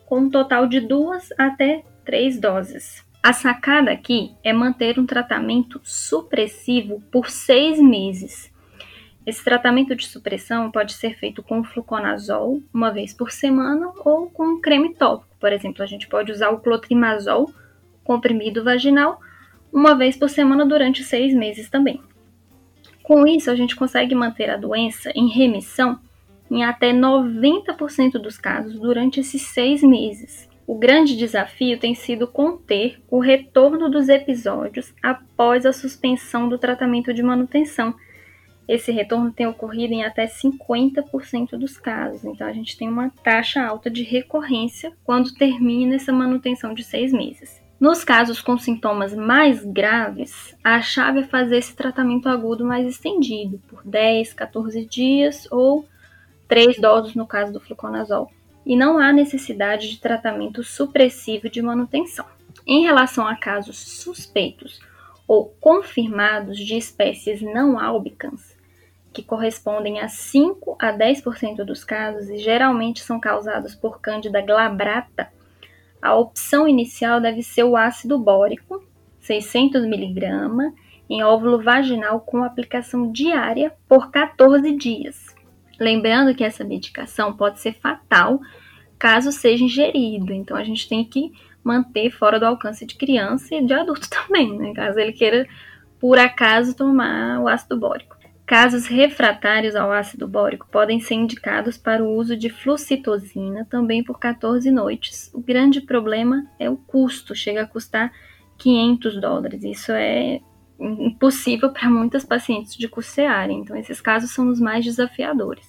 com 0.07 0.21
um 0.21 0.31
total 0.31 0.67
de 0.67 0.81
2 0.81 1.33
até 1.39 1.85
3 2.05 2.39
doses. 2.41 3.05
A 3.23 3.33
sacada 3.33 3.91
aqui 3.91 4.33
é 4.45 4.53
manter 4.53 4.99
um 4.99 5.07
tratamento 5.07 5.81
supressivo 5.83 7.03
por 7.11 7.31
seis 7.31 7.81
meses. 7.81 8.53
Esse 9.25 9.43
tratamento 9.43 9.97
de 9.97 10.07
supressão 10.07 10.71
pode 10.71 10.93
ser 10.93 11.15
feito 11.15 11.43
com 11.43 11.65
fluconazol 11.65 12.63
uma 12.73 12.91
vez 12.91 13.15
por 13.15 13.31
semana 13.31 13.91
ou 14.05 14.29
com 14.29 14.45
um 14.45 14.61
creme 14.61 14.95
tópico. 14.95 15.35
Por 15.41 15.51
exemplo, 15.51 15.83
a 15.83 15.87
gente 15.87 16.07
pode 16.07 16.31
usar 16.31 16.51
o 16.51 16.61
clotrimazol 16.61 17.51
comprimido 18.05 18.63
vaginal 18.63 19.19
uma 19.73 19.95
vez 19.95 20.19
por 20.19 20.29
semana 20.29 20.67
durante 20.67 21.03
seis 21.03 21.33
meses 21.33 21.71
também. 21.71 22.03
Com 23.05 23.27
isso, 23.27 23.51
a 23.51 23.55
gente 23.55 23.77
consegue 23.77 24.15
manter 24.15 24.49
a 24.49 24.57
doença 24.57 25.13
em 25.15 25.29
remissão 25.29 26.01
em 26.51 26.65
até 26.65 26.91
90% 26.91 28.13
dos 28.13 28.39
casos 28.39 28.81
durante 28.81 29.21
esses 29.21 29.43
seis 29.43 29.83
meses. 29.83 30.49
O 30.67 30.79
grande 30.79 31.15
desafio 31.15 31.79
tem 31.79 31.95
sido 31.95 32.27
conter 32.27 32.99
o 33.11 33.21
retorno 33.21 33.91
dos 33.91 34.09
episódios 34.09 34.95
após 35.03 35.67
a 35.67 35.73
suspensão 35.75 36.49
do 36.49 36.57
tratamento 36.57 37.13
de 37.13 37.23
manutenção. 37.23 37.95
Esse 38.67 38.91
retorno 38.91 39.31
tem 39.31 39.47
ocorrido 39.47 39.93
em 39.93 40.03
até 40.03 40.25
50% 40.25 41.59
dos 41.59 41.77
casos, 41.77 42.25
então 42.25 42.47
a 42.47 42.53
gente 42.55 42.75
tem 42.79 42.89
uma 42.89 43.11
taxa 43.23 43.63
alta 43.63 43.91
de 43.91 44.03
recorrência 44.03 44.91
quando 45.05 45.35
termina 45.35 45.97
essa 45.97 46.11
manutenção 46.11 46.73
de 46.73 46.83
seis 46.83 47.13
meses. 47.13 47.64
Nos 47.81 48.05
casos 48.05 48.41
com 48.41 48.57
sintomas 48.57 49.15
mais 49.15 49.65
graves, 49.65 50.57
a 50.63 50.81
chave 50.81 51.21
é 51.21 51.25
fazer 51.25 51.59
esse 51.59 51.75
tratamento 51.75 52.29
agudo 52.29 52.65
mais 52.65 52.87
estendido, 52.87 53.61
por 53.69 53.83
10, 53.85 54.33
14 54.33 54.85
dias 54.87 55.47
ou 55.51 55.87
3 56.49 56.79
doses 56.79 57.15
no 57.15 57.27
caso 57.27 57.53
do 57.53 57.61
fluconazol 57.61 58.31
e 58.65 58.77
não 58.77 58.99
há 58.99 59.13
necessidade 59.13 59.91
de 59.91 59.99
tratamento 59.99 60.63
supressivo 60.63 61.49
de 61.51 61.61
manutenção. 61.61 62.25
Em 62.67 62.83
relação 62.83 63.27
a 63.27 63.37
casos 63.37 63.77
suspeitos 63.77 64.81
ou 65.27 65.55
confirmados 65.61 66.59
de 66.59 66.77
espécies 66.77 67.43
não 67.43 67.79
albicans, 67.79 68.57
que 69.13 69.23
correspondem 69.23 70.01
a 70.01 70.09
5 70.09 70.77
a 70.79 70.93
10% 70.93 71.65
dos 71.65 71.85
casos 71.85 72.29
e 72.29 72.39
geralmente 72.39 73.01
são 73.01 73.21
causados 73.21 73.75
por 73.75 74.01
Candida 74.01 74.41
glabrata, 74.41 75.29
a 76.05 76.15
opção 76.15 76.69
inicial 76.69 77.19
deve 77.19 77.43
ser 77.43 77.65
o 77.65 77.79
ácido 77.79 78.19
bórico, 78.19 78.87
600 79.21 79.85
mg, 79.85 80.71
em 81.09 81.25
óvulo 81.25 81.63
vaginal 81.63 82.21
com 82.21 82.45
aplicação 82.45 83.11
diária 83.11 83.73
por 83.89 84.11
14 84.11 84.71
dias. 84.77 85.35
Lembrando 85.81 86.35
que 86.35 86.45
essa 86.45 86.63
medicação 86.63 87.33
pode 87.33 87.59
ser 87.59 87.73
fatal 87.73 88.39
caso 88.99 89.33
seja 89.33 89.65
ingerido, 89.65 90.31
então 90.35 90.59
a 90.59 90.63
gente 90.63 90.87
tem 90.87 91.03
que 91.07 91.33
manter 91.65 92.11
fora 92.11 92.39
do 92.39 92.45
alcance 92.45 92.85
de 92.85 92.97
criança 92.97 93.55
e 93.55 93.65
de 93.65 93.73
adulto 93.73 94.07
também, 94.13 94.59
né? 94.59 94.75
Caso 94.75 94.99
ele 94.99 95.15
queira, 95.15 95.49
por 95.99 96.19
acaso, 96.19 96.77
tomar 96.77 97.41
o 97.41 97.49
ácido 97.49 97.81
bórico. 97.81 98.14
Casos 98.47 98.87
refratários 98.87 99.75
ao 99.75 99.91
ácido 99.91 100.29
bórico 100.29 100.69
podem 100.71 101.01
ser 101.01 101.15
indicados 101.15 101.79
para 101.79 102.05
o 102.05 102.15
uso 102.15 102.37
de 102.37 102.51
flucitosina 102.51 103.67
também 103.71 104.05
por 104.05 104.19
14 104.19 104.71
noites. 104.71 105.33
O 105.33 105.41
grande 105.41 105.81
problema 105.81 106.47
é 106.59 106.69
o 106.69 106.77
custo, 106.77 107.35
chega 107.35 107.63
a 107.63 107.67
custar 107.67 108.13
500 108.59 109.19
dólares. 109.19 109.65
Isso 109.65 109.93
é 109.93 110.41
impossível 110.79 111.73
para 111.73 111.89
muitas 111.89 112.23
pacientes 112.23 112.77
de 112.77 112.87
cursearem, 112.87 113.61
então 113.61 113.77
esses 113.77 114.01
casos 114.01 114.31
são 114.33 114.49
os 114.49 114.61
mais 114.61 114.85
desafiadores. 114.85 115.67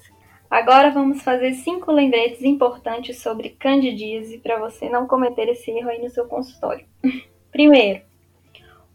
Agora 0.49 0.91
vamos 0.91 1.21
fazer 1.21 1.53
cinco 1.53 1.91
lembretes 1.91 2.43
importantes 2.43 3.19
sobre 3.19 3.49
candidíase 3.49 4.38
para 4.39 4.59
você 4.59 4.89
não 4.89 5.07
cometer 5.07 5.47
esse 5.47 5.71
erro 5.71 5.89
aí 5.89 6.01
no 6.01 6.09
seu 6.09 6.25
consultório. 6.25 6.85
Primeiro, 7.51 8.01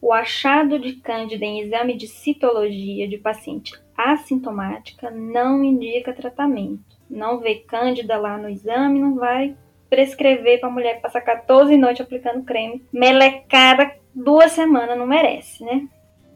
o 0.00 0.12
achado 0.12 0.78
de 0.78 0.94
cândida 0.94 1.44
em 1.44 1.60
exame 1.60 1.94
de 1.94 2.08
citologia 2.08 3.06
de 3.06 3.18
paciente 3.18 3.72
assintomática 3.96 5.10
não 5.10 5.62
indica 5.62 6.12
tratamento. 6.12 6.98
Não 7.08 7.38
vê 7.38 7.56
cândida 7.56 8.16
lá 8.16 8.38
no 8.38 8.48
exame, 8.48 8.98
não 8.98 9.16
vai 9.16 9.56
prescrever 9.90 10.60
para 10.60 10.68
a 10.68 10.72
mulher 10.72 11.00
passar 11.00 11.20
14 11.20 11.76
noites 11.76 12.00
aplicando 12.00 12.44
creme. 12.44 12.82
Melecada 12.92 13.94
duas 14.14 14.52
semanas 14.52 14.96
não 14.96 15.06
merece, 15.06 15.64
né? 15.64 15.86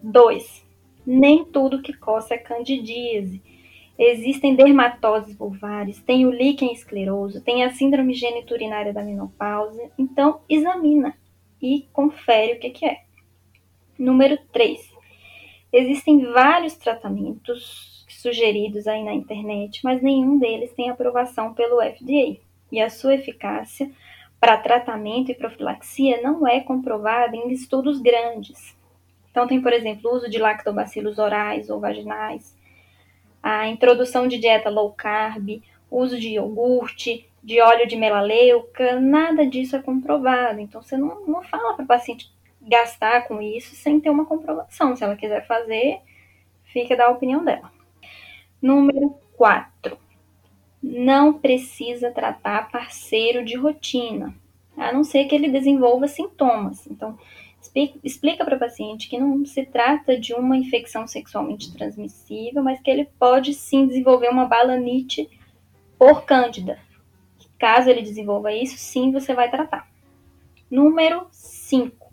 2. 0.02 0.64
Nem 1.06 1.44
tudo 1.44 1.80
que 1.80 1.92
coça 1.92 2.34
é 2.34 2.38
candidíase. 2.38 3.42
Existem 3.96 4.56
dermatoses 4.56 5.36
vulvares, 5.36 6.02
tem 6.02 6.26
o 6.26 6.30
líquen 6.30 6.72
escleroso, 6.72 7.40
tem 7.40 7.62
a 7.62 7.70
síndrome 7.70 8.12
geniturinária 8.12 8.92
da 8.92 9.02
menopausa. 9.02 9.90
Então, 9.96 10.40
examina 10.48 11.16
e 11.62 11.86
confere 11.92 12.54
o 12.54 12.58
que, 12.58 12.70
que 12.70 12.84
é. 12.84 13.03
Número 13.98 14.38
3. 14.52 14.92
Existem 15.72 16.24
vários 16.32 16.76
tratamentos 16.76 18.04
sugeridos 18.08 18.86
aí 18.86 19.04
na 19.04 19.12
internet, 19.12 19.80
mas 19.84 20.02
nenhum 20.02 20.38
deles 20.38 20.72
tem 20.72 20.90
aprovação 20.90 21.54
pelo 21.54 21.80
FDA. 21.82 22.38
E 22.72 22.80
a 22.80 22.90
sua 22.90 23.14
eficácia 23.14 23.90
para 24.40 24.56
tratamento 24.56 25.30
e 25.30 25.34
profilaxia 25.34 26.20
não 26.22 26.46
é 26.46 26.60
comprovada 26.60 27.36
em 27.36 27.50
estudos 27.50 28.00
grandes. 28.00 28.76
Então, 29.30 29.46
tem, 29.46 29.60
por 29.60 29.72
exemplo, 29.72 30.10
o 30.10 30.14
uso 30.16 30.28
de 30.28 30.38
lactobacilos 30.38 31.18
orais 31.18 31.70
ou 31.70 31.80
vaginais, 31.80 32.56
a 33.42 33.68
introdução 33.68 34.26
de 34.26 34.38
dieta 34.38 34.70
low 34.70 34.92
carb, 34.92 35.62
uso 35.90 36.18
de 36.18 36.30
iogurte, 36.30 37.28
de 37.42 37.60
óleo 37.60 37.86
de 37.86 37.96
melaleuca, 37.96 38.98
nada 39.00 39.46
disso 39.46 39.76
é 39.76 39.82
comprovado. 39.82 40.60
Então, 40.60 40.82
você 40.82 40.96
não, 40.96 41.26
não 41.26 41.42
fala 41.42 41.74
para 41.74 41.84
o 41.84 41.88
paciente 41.88 42.32
gastar 42.66 43.28
com 43.28 43.40
isso 43.40 43.74
sem 43.74 44.00
ter 44.00 44.10
uma 44.10 44.24
comprovação. 44.24 44.96
Se 44.96 45.04
ela 45.04 45.16
quiser 45.16 45.46
fazer, 45.46 46.00
fica 46.64 46.96
da 46.96 47.08
opinião 47.10 47.44
dela. 47.44 47.70
Número 48.60 49.10
4. 49.36 49.98
Não 50.82 51.32
precisa 51.34 52.10
tratar 52.10 52.70
parceiro 52.70 53.44
de 53.44 53.56
rotina, 53.56 54.34
a 54.76 54.92
não 54.92 55.04
ser 55.04 55.24
que 55.24 55.34
ele 55.34 55.48
desenvolva 55.48 56.08
sintomas. 56.08 56.86
Então, 56.86 57.18
explica 58.02 58.44
para 58.44 58.56
o 58.56 58.58
paciente 58.58 59.08
que 59.08 59.18
não 59.18 59.44
se 59.46 59.64
trata 59.64 60.18
de 60.18 60.34
uma 60.34 60.56
infecção 60.56 61.06
sexualmente 61.06 61.72
transmissível, 61.72 62.62
mas 62.62 62.80
que 62.80 62.90
ele 62.90 63.06
pode 63.18 63.54
sim 63.54 63.86
desenvolver 63.86 64.28
uma 64.28 64.44
balanite 64.44 65.30
por 65.98 66.24
cândida. 66.24 66.78
Caso 67.58 67.88
ele 67.88 68.02
desenvolva 68.02 68.52
isso, 68.52 68.76
sim, 68.76 69.10
você 69.10 69.32
vai 69.32 69.50
tratar. 69.50 69.88
Número 70.70 71.26
5. 71.30 72.03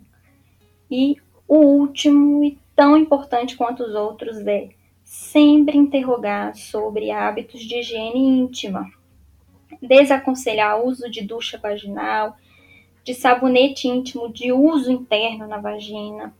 E 0.94 1.16
o 1.48 1.56
último 1.56 2.44
e 2.44 2.58
tão 2.76 2.98
importante 2.98 3.56
quanto 3.56 3.82
os 3.82 3.94
outros 3.94 4.46
é 4.46 4.68
sempre 5.02 5.78
interrogar 5.78 6.54
sobre 6.54 7.10
hábitos 7.10 7.62
de 7.62 7.78
higiene 7.78 8.18
íntima. 8.18 8.90
Desaconselhar 9.80 10.78
o 10.78 10.88
uso 10.88 11.10
de 11.10 11.22
ducha 11.22 11.56
vaginal, 11.56 12.36
de 13.02 13.14
sabonete 13.14 13.88
íntimo 13.88 14.30
de 14.30 14.52
uso 14.52 14.92
interno 14.92 15.46
na 15.46 15.56
vagina, 15.56 16.34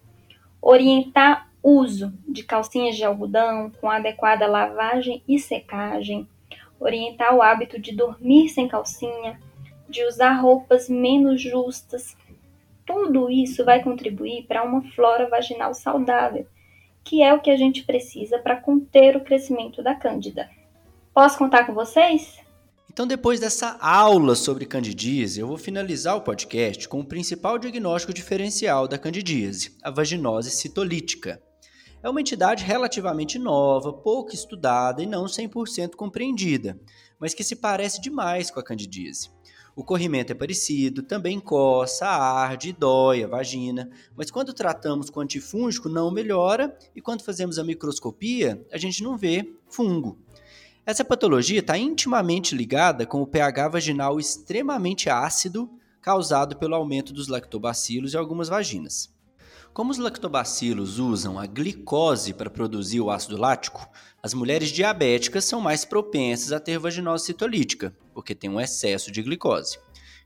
orientar 0.61 1.51
uso 1.63 2.13
de 2.29 2.43
calcinhas 2.43 2.95
de 2.95 3.07
algodão 3.07 3.73
com 3.81 3.89
adequada 3.89 4.47
lavagem 4.47 5.23
e 5.27 5.39
secagem, 5.39 6.29
orientar 6.79 7.35
o 7.35 7.41
hábito 7.41 7.81
de 7.81 7.97
dormir 7.97 8.51
sem 8.51 8.69
calcinha, 8.69 9.41
de 9.89 10.05
usar 10.05 10.35
roupas 10.35 10.91
menos 10.91 11.41
justas. 11.41 12.15
Tudo 12.87 13.31
isso 13.31 13.65
vai 13.65 13.83
contribuir 13.83 14.47
para 14.47 14.63
uma 14.63 14.83
flora 14.93 15.29
vaginal 15.29 15.73
saudável, 15.75 16.47
que 17.05 17.23
é 17.23 17.33
o 17.33 17.41
que 17.41 17.51
a 17.51 17.57
gente 17.57 17.85
precisa 17.85 18.39
para 18.39 18.57
conter 18.57 19.17
o 19.17 19.25
crescimento 19.25 19.83
da 19.83 19.95
cândida. 19.95 20.49
Posso 21.15 21.39
contar 21.39 21.65
com 21.65 21.75
vocês? 21.75 22.41
Então, 22.93 23.07
depois 23.07 23.41
dessa 23.41 23.79
aula 23.81 24.35
sobre 24.35 24.67
candidíase, 24.67 25.41
eu 25.41 25.47
vou 25.47 25.57
finalizar 25.57 26.15
o 26.15 26.21
podcast 26.21 26.87
com 26.87 27.01
o 27.01 27.05
principal 27.05 27.59
diagnóstico 27.59 28.13
diferencial 28.13 28.87
da 28.87 28.99
candidíase, 28.99 29.79
a 29.83 29.91
vaginose 29.91 30.51
citolítica. 30.51 31.43
É 32.03 32.11
uma 32.11 32.21
entidade 32.21 32.65
relativamente 32.65 33.39
nova, 33.39 33.93
pouco 33.93 34.35
estudada 34.35 35.03
e 35.03 35.07
não 35.07 35.25
100% 35.25 35.95
compreendida, 35.95 36.79
mas 37.19 37.33
que 37.33 37.45
se 37.45 37.57
parece 37.57 38.01
demais 38.01 38.51
com 38.51 38.61
a 38.61 38.65
candidíase. 38.65 39.31
O 39.75 39.83
corrimento 39.83 40.33
é 40.33 40.35
parecido, 40.35 41.03
também 41.03 41.41
coça, 41.41 42.07
arde 42.07 42.73
dói 42.73 43.25
a 43.25 43.27
vagina, 43.27 43.89
mas 44.15 44.31
quando 44.31 44.53
tratamos 44.53 45.09
com 45.09 45.21
antifúngico 45.21 45.89
não 45.89 46.11
melhora 46.11 46.77
e 46.95 47.01
quando 47.01 47.23
fazemos 47.23 47.59
a 47.59 47.65
microscopia 47.65 48.67
a 48.71 48.77
gente 48.77 49.03
não 49.03 49.17
vê 49.17 49.55
fungo. 49.67 50.19
Essa 50.85 51.05
patologia 51.05 51.61
está 51.61 51.79
intimamente 51.79 52.55
ligada 52.55 53.07
com 53.07 53.23
o 53.23 53.27
pH 53.27 53.69
vaginal 53.69 54.19
extremamente 54.19 55.09
ácido 55.09 55.71
causado 56.03 56.57
pelo 56.57 56.75
aumento 56.75 57.13
dos 57.13 57.29
lactobacilos 57.29 58.13
em 58.13 58.19
algumas 58.19 58.49
vaginas. 58.49 59.11
Como 59.73 59.91
os 59.91 59.97
lactobacilos 59.97 60.99
usam 60.99 61.39
a 61.39 61.47
glicose 61.47 62.35
para 62.35 62.51
produzir 62.51 63.01
o 63.01 63.11
ácido 63.11 63.39
lático, 63.39 63.89
as 64.23 64.35
mulheres 64.35 64.69
diabéticas 64.69 65.47
são 65.47 65.63
mais 65.63 65.83
propensas 65.83 66.53
a 66.53 66.61
ter 66.61 66.79
vaginose 66.79 67.25
citolítica, 67.25 67.97
porque 68.13 68.35
tem 68.35 68.51
um 68.51 68.61
excesso 68.61 69.11
de 69.11 69.23
glicose. 69.23 69.79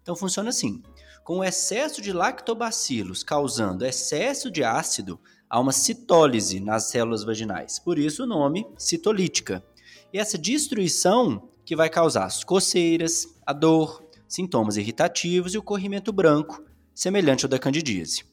Então 0.03 0.17
funciona 0.17 0.49
assim: 0.49 0.83
com 1.23 1.39
o 1.39 1.45
excesso 1.45 2.03
de 2.03 2.13
lactobacilos 2.13 3.23
causando 3.23 3.87
excesso 3.87 4.51
de 4.51 4.65
ácido, 4.65 5.17
há 5.49 5.61
uma 5.61 5.73
citólise 5.73 6.59
nas 6.59 6.91
células 6.91 7.23
vaginais. 7.23 7.79
Por 7.79 8.01
isso 8.01 8.25
o 8.25 8.27
nome 8.27 8.67
citolítica. 8.77 9.65
E 10.13 10.19
essa 10.19 10.37
destruição 10.37 11.49
que 11.65 11.77
vai 11.77 11.89
causar 11.89 12.25
as 12.25 12.43
coceiras, 12.43 13.29
a 13.47 13.53
dor, 13.53 14.05
sintomas 14.27 14.77
irritativos 14.77 15.55
e 15.55 15.59
o 15.59 15.63
corrimento 15.63 16.13
branco, 16.13 16.65
semelhante 16.93 17.45
ao 17.45 17.49
da 17.49 17.61
candidíase. 17.61 18.25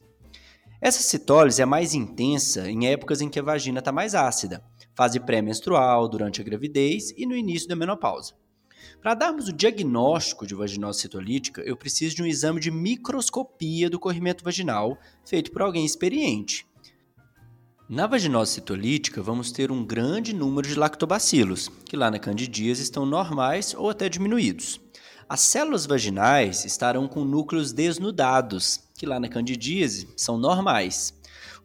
Essa 0.86 1.02
citólise 1.02 1.62
é 1.62 1.66
mais 1.66 1.94
intensa 1.94 2.70
em 2.70 2.88
épocas 2.88 3.22
em 3.22 3.30
que 3.30 3.40
a 3.40 3.42
vagina 3.42 3.80
está 3.80 3.90
mais 3.90 4.14
ácida, 4.14 4.62
fase 4.94 5.18
pré-menstrual, 5.18 6.10
durante 6.10 6.42
a 6.42 6.44
gravidez 6.44 7.14
e 7.16 7.26
no 7.26 7.38
início 7.38 7.70
da 7.70 7.76
menopausa. 7.76 8.34
Para 9.02 9.14
darmos 9.14 9.48
o 9.48 9.54
diagnóstico 9.54 10.46
de 10.46 10.54
vaginose 10.54 11.00
citolítica, 11.00 11.62
eu 11.62 11.78
preciso 11.78 12.18
de 12.18 12.24
um 12.24 12.26
exame 12.26 12.60
de 12.60 12.70
microscopia 12.70 13.90
do 13.90 13.98
corrimento 13.98 14.44
vaginal 14.44 14.98
feito 15.26 15.54
por 15.54 15.62
alguém 15.62 15.86
experiente. 15.86 16.68
Na 17.88 18.06
vaginose 18.06 18.52
citolítica, 18.52 19.22
vamos 19.22 19.54
ter 19.54 19.72
um 19.72 19.86
grande 19.86 20.36
número 20.36 20.68
de 20.68 20.76
lactobacilos, 20.76 21.70
que 21.86 21.96
lá 21.96 22.12
na 22.12 22.20
candidíase 22.20 22.84
estão 22.84 23.06
normais 23.06 23.74
ou 23.74 23.90
até 23.90 24.10
diminuídos. 24.10 24.83
As 25.34 25.42
células 25.42 25.88
vaginais 25.88 26.64
estarão 26.64 27.08
com 27.08 27.26
núcleos 27.26 27.74
desnudados, 27.74 28.82
que 28.94 29.04
lá 29.04 29.20
na 29.20 29.28
candidíase 29.28 30.08
são 30.16 30.38
normais. 30.38 31.12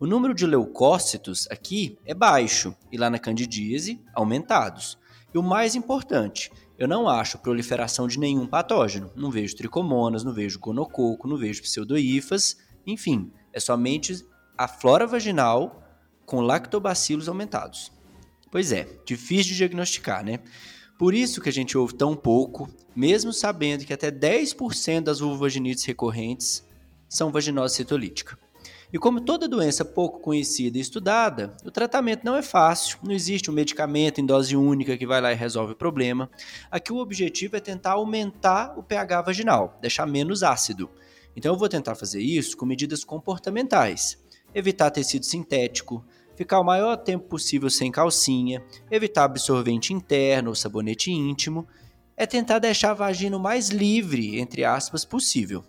O 0.01 0.07
número 0.07 0.33
de 0.33 0.47
leucócitos 0.47 1.47
aqui 1.51 1.99
é 2.07 2.15
baixo 2.15 2.75
e 2.91 2.97
lá 2.97 3.11
na 3.11 3.19
candidíase 3.19 4.01
aumentados. 4.15 4.97
E 5.35 5.37
o 5.37 5.43
mais 5.43 5.75
importante, 5.75 6.51
eu 6.79 6.89
não 6.89 7.07
acho 7.07 7.37
proliferação 7.41 8.09
de 8.09 8.19
nenhum 8.19 8.47
patógeno. 8.47 9.13
Não 9.15 9.31
vejo 9.31 9.55
tricomonas, 9.55 10.25
não 10.25 10.33
vejo 10.33 10.59
gonococo, 10.59 11.29
não 11.29 11.37
vejo 11.37 11.61
pseudoífas, 11.61 12.57
enfim, 12.87 13.31
é 13.53 13.61
somente 13.61 14.27
a 14.57 14.67
flora 14.67 15.07
vaginal 15.07 15.83
com 16.25 16.41
lactobacilos 16.41 17.29
aumentados. 17.29 17.93
Pois 18.51 18.73
é, 18.73 18.89
difícil 19.05 19.53
de 19.53 19.59
diagnosticar, 19.59 20.25
né? 20.25 20.41
Por 20.99 21.15
isso 21.15 21.41
que 21.41 21.49
a 21.49 21.53
gente 21.53 21.79
ouve 21.79 21.95
tão 21.95 22.17
pouco, 22.17 22.69
mesmo 22.95 23.33
sabendo 23.33 23.85
que 23.85 23.93
até 23.93 24.11
10% 24.11 25.03
das 25.03 25.21
vulvovaginites 25.21 25.85
recorrentes 25.85 26.67
são 27.09 27.31
vaginose 27.31 27.77
citolítica. 27.77 28.37
E 28.93 28.99
como 28.99 29.21
toda 29.21 29.47
doença 29.47 29.85
pouco 29.85 30.19
conhecida 30.19 30.77
e 30.77 30.81
estudada, 30.81 31.55
o 31.65 31.71
tratamento 31.71 32.25
não 32.25 32.35
é 32.35 32.43
fácil, 32.43 32.99
não 33.05 33.13
existe 33.13 33.49
um 33.49 33.55
medicamento 33.55 34.21
em 34.21 34.27
dose 34.27 34.57
única 34.57 34.97
que 34.97 35.07
vai 35.07 35.21
lá 35.21 35.31
e 35.31 35.37
resolve 35.37 35.75
o 35.75 35.77
problema. 35.77 36.29
Aqui 36.71 36.93
o 36.93 36.97
objetivo 36.97 37.57
é 37.57 37.61
tentar 37.61 37.93
aumentar 37.93 38.77
o 38.77 38.83
pH 38.83 39.23
vaginal, 39.23 39.79
deixar 39.81 40.07
menos 40.07 40.43
ácido. 40.43 40.91
Então 41.37 41.53
eu 41.53 41.59
vou 41.59 41.69
tentar 41.69 41.95
fazer 41.95 42.21
isso 42.21 42.57
com 42.57 42.67
medidas 42.67 43.05
comportamentais. 43.05 44.19
Evitar 44.53 44.91
tecido 44.91 45.27
sintético, 45.27 46.03
ficar 46.39 46.61
o 46.61 46.65
maior 46.65 46.97
tempo 46.97 47.27
possível 47.27 47.69
sem 47.69 47.91
calcinha, 47.91 48.65
evitar 48.89 49.25
absorvente 49.25 49.93
interno 49.93 50.51
ou 50.51 50.55
sabonete 50.55 51.11
íntimo, 51.11 51.67
é 52.17 52.27
tentar 52.27 52.61
deixar 52.61 52.93
a 52.93 52.95
vagina 52.95 53.37
o 53.37 53.41
mais 53.41 53.71
livre, 53.71 54.39
entre 54.39 54.65
aspas, 54.65 55.05
possível. 55.05 55.65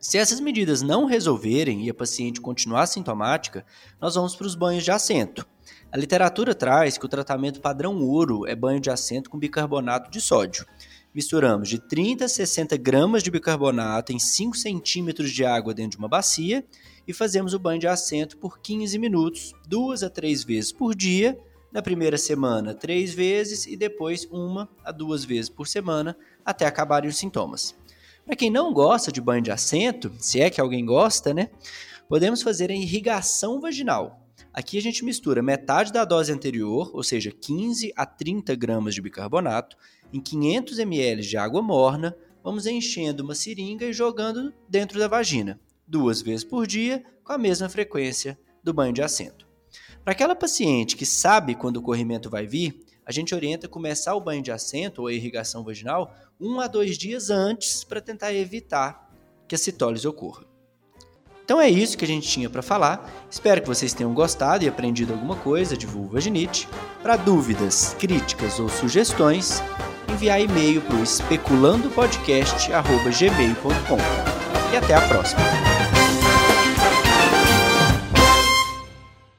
Se 0.00 0.18
essas 0.18 0.40
medidas 0.40 0.82
não 0.82 1.04
resolverem 1.04 1.84
e 1.84 1.90
a 1.90 1.94
paciente 1.94 2.40
continuar 2.40 2.88
sintomática, 2.88 3.64
nós 4.00 4.16
vamos 4.16 4.34
para 4.34 4.48
os 4.48 4.56
banhos 4.56 4.82
de 4.82 4.90
assento. 4.90 5.46
A 5.92 5.96
literatura 5.96 6.56
traz 6.56 6.98
que 6.98 7.06
o 7.06 7.08
tratamento 7.08 7.60
padrão 7.60 7.96
ouro 8.02 8.48
é 8.48 8.56
banho 8.56 8.80
de 8.80 8.90
assento 8.90 9.30
com 9.30 9.38
bicarbonato 9.38 10.10
de 10.10 10.20
sódio. 10.20 10.66
Misturamos 11.14 11.68
de 11.68 11.78
30 11.78 12.24
a 12.24 12.28
60 12.28 12.76
gramas 12.76 13.22
de 13.22 13.30
bicarbonato 13.30 14.12
em 14.12 14.18
5 14.18 14.56
centímetros 14.56 15.30
de 15.30 15.44
água 15.44 15.72
dentro 15.72 15.92
de 15.92 15.98
uma 15.98 16.08
bacia 16.08 16.64
e 17.06 17.12
fazemos 17.12 17.54
o 17.54 17.58
banho 17.58 17.80
de 17.80 17.86
assento 17.86 18.36
por 18.38 18.58
15 18.58 18.98
minutos, 18.98 19.52
duas 19.66 20.02
a 20.02 20.10
três 20.10 20.42
vezes 20.42 20.72
por 20.72 20.94
dia. 20.94 21.38
Na 21.72 21.82
primeira 21.82 22.16
semana, 22.16 22.72
três 22.72 23.12
vezes 23.12 23.66
e 23.66 23.76
depois 23.76 24.28
uma 24.30 24.68
a 24.84 24.92
duas 24.92 25.24
vezes 25.24 25.48
por 25.48 25.66
semana 25.66 26.16
até 26.44 26.66
acabarem 26.66 27.10
os 27.10 27.16
sintomas. 27.16 27.74
Para 28.24 28.36
quem 28.36 28.48
não 28.48 28.72
gosta 28.72 29.10
de 29.10 29.20
banho 29.20 29.42
de 29.42 29.50
assento, 29.50 30.12
se 30.18 30.40
é 30.40 30.48
que 30.48 30.60
alguém 30.60 30.86
gosta, 30.86 31.34
né? 31.34 31.50
Podemos 32.08 32.42
fazer 32.42 32.70
a 32.70 32.74
irrigação 32.74 33.60
vaginal. 33.60 34.20
Aqui 34.52 34.78
a 34.78 34.80
gente 34.80 35.04
mistura 35.04 35.42
metade 35.42 35.92
da 35.92 36.04
dose 36.04 36.30
anterior, 36.30 36.92
ou 36.94 37.02
seja, 37.02 37.32
15 37.32 37.92
a 37.96 38.06
30 38.06 38.54
gramas 38.54 38.94
de 38.94 39.02
bicarbonato, 39.02 39.76
em 40.12 40.20
500 40.20 40.78
ml 40.78 41.22
de 41.22 41.36
água 41.36 41.60
morna, 41.60 42.16
vamos 42.42 42.66
enchendo 42.66 43.24
uma 43.24 43.34
seringa 43.34 43.84
e 43.84 43.92
jogando 43.92 44.54
dentro 44.68 44.96
da 44.98 45.08
vagina 45.08 45.58
duas 45.86 46.22
vezes 46.22 46.44
por 46.44 46.66
dia, 46.66 47.04
com 47.22 47.32
a 47.32 47.38
mesma 47.38 47.68
frequência 47.68 48.38
do 48.62 48.72
banho 48.72 48.92
de 48.92 49.02
assento. 49.02 49.46
Para 50.02 50.12
aquela 50.12 50.34
paciente 50.34 50.96
que 50.96 51.06
sabe 51.06 51.54
quando 51.54 51.78
o 51.78 51.82
corrimento 51.82 52.28
vai 52.28 52.46
vir, 52.46 52.84
a 53.06 53.12
gente 53.12 53.34
orienta 53.34 53.68
começar 53.68 54.14
o 54.14 54.20
banho 54.20 54.42
de 54.42 54.50
assento 54.50 55.02
ou 55.02 55.08
a 55.08 55.12
irrigação 55.12 55.64
vaginal 55.64 56.14
um 56.40 56.58
a 56.60 56.66
dois 56.66 56.96
dias 56.96 57.30
antes 57.30 57.84
para 57.84 58.00
tentar 58.00 58.32
evitar 58.32 59.10
que 59.46 59.54
a 59.54 59.58
citólise 59.58 60.08
ocorra. 60.08 60.46
Então 61.44 61.60
é 61.60 61.68
isso 61.68 61.98
que 61.98 62.04
a 62.04 62.08
gente 62.08 62.26
tinha 62.26 62.48
para 62.48 62.62
falar. 62.62 63.12
Espero 63.30 63.60
que 63.60 63.68
vocês 63.68 63.92
tenham 63.92 64.14
gostado 64.14 64.64
e 64.64 64.68
aprendido 64.68 65.12
alguma 65.12 65.36
coisa 65.36 65.76
de 65.76 65.84
vulvaginite. 65.86 66.66
Para 67.02 67.16
dúvidas, 67.16 67.94
críticas 67.98 68.58
ou 68.58 68.70
sugestões, 68.70 69.62
enviar 70.10 70.40
e-mail 70.40 70.80
para 70.80 70.96
o 70.96 71.02
especulandopodcast.gmail.com. 71.02 73.98
E 74.72 74.76
até 74.76 74.94
a 74.94 75.06
próxima! 75.06 75.73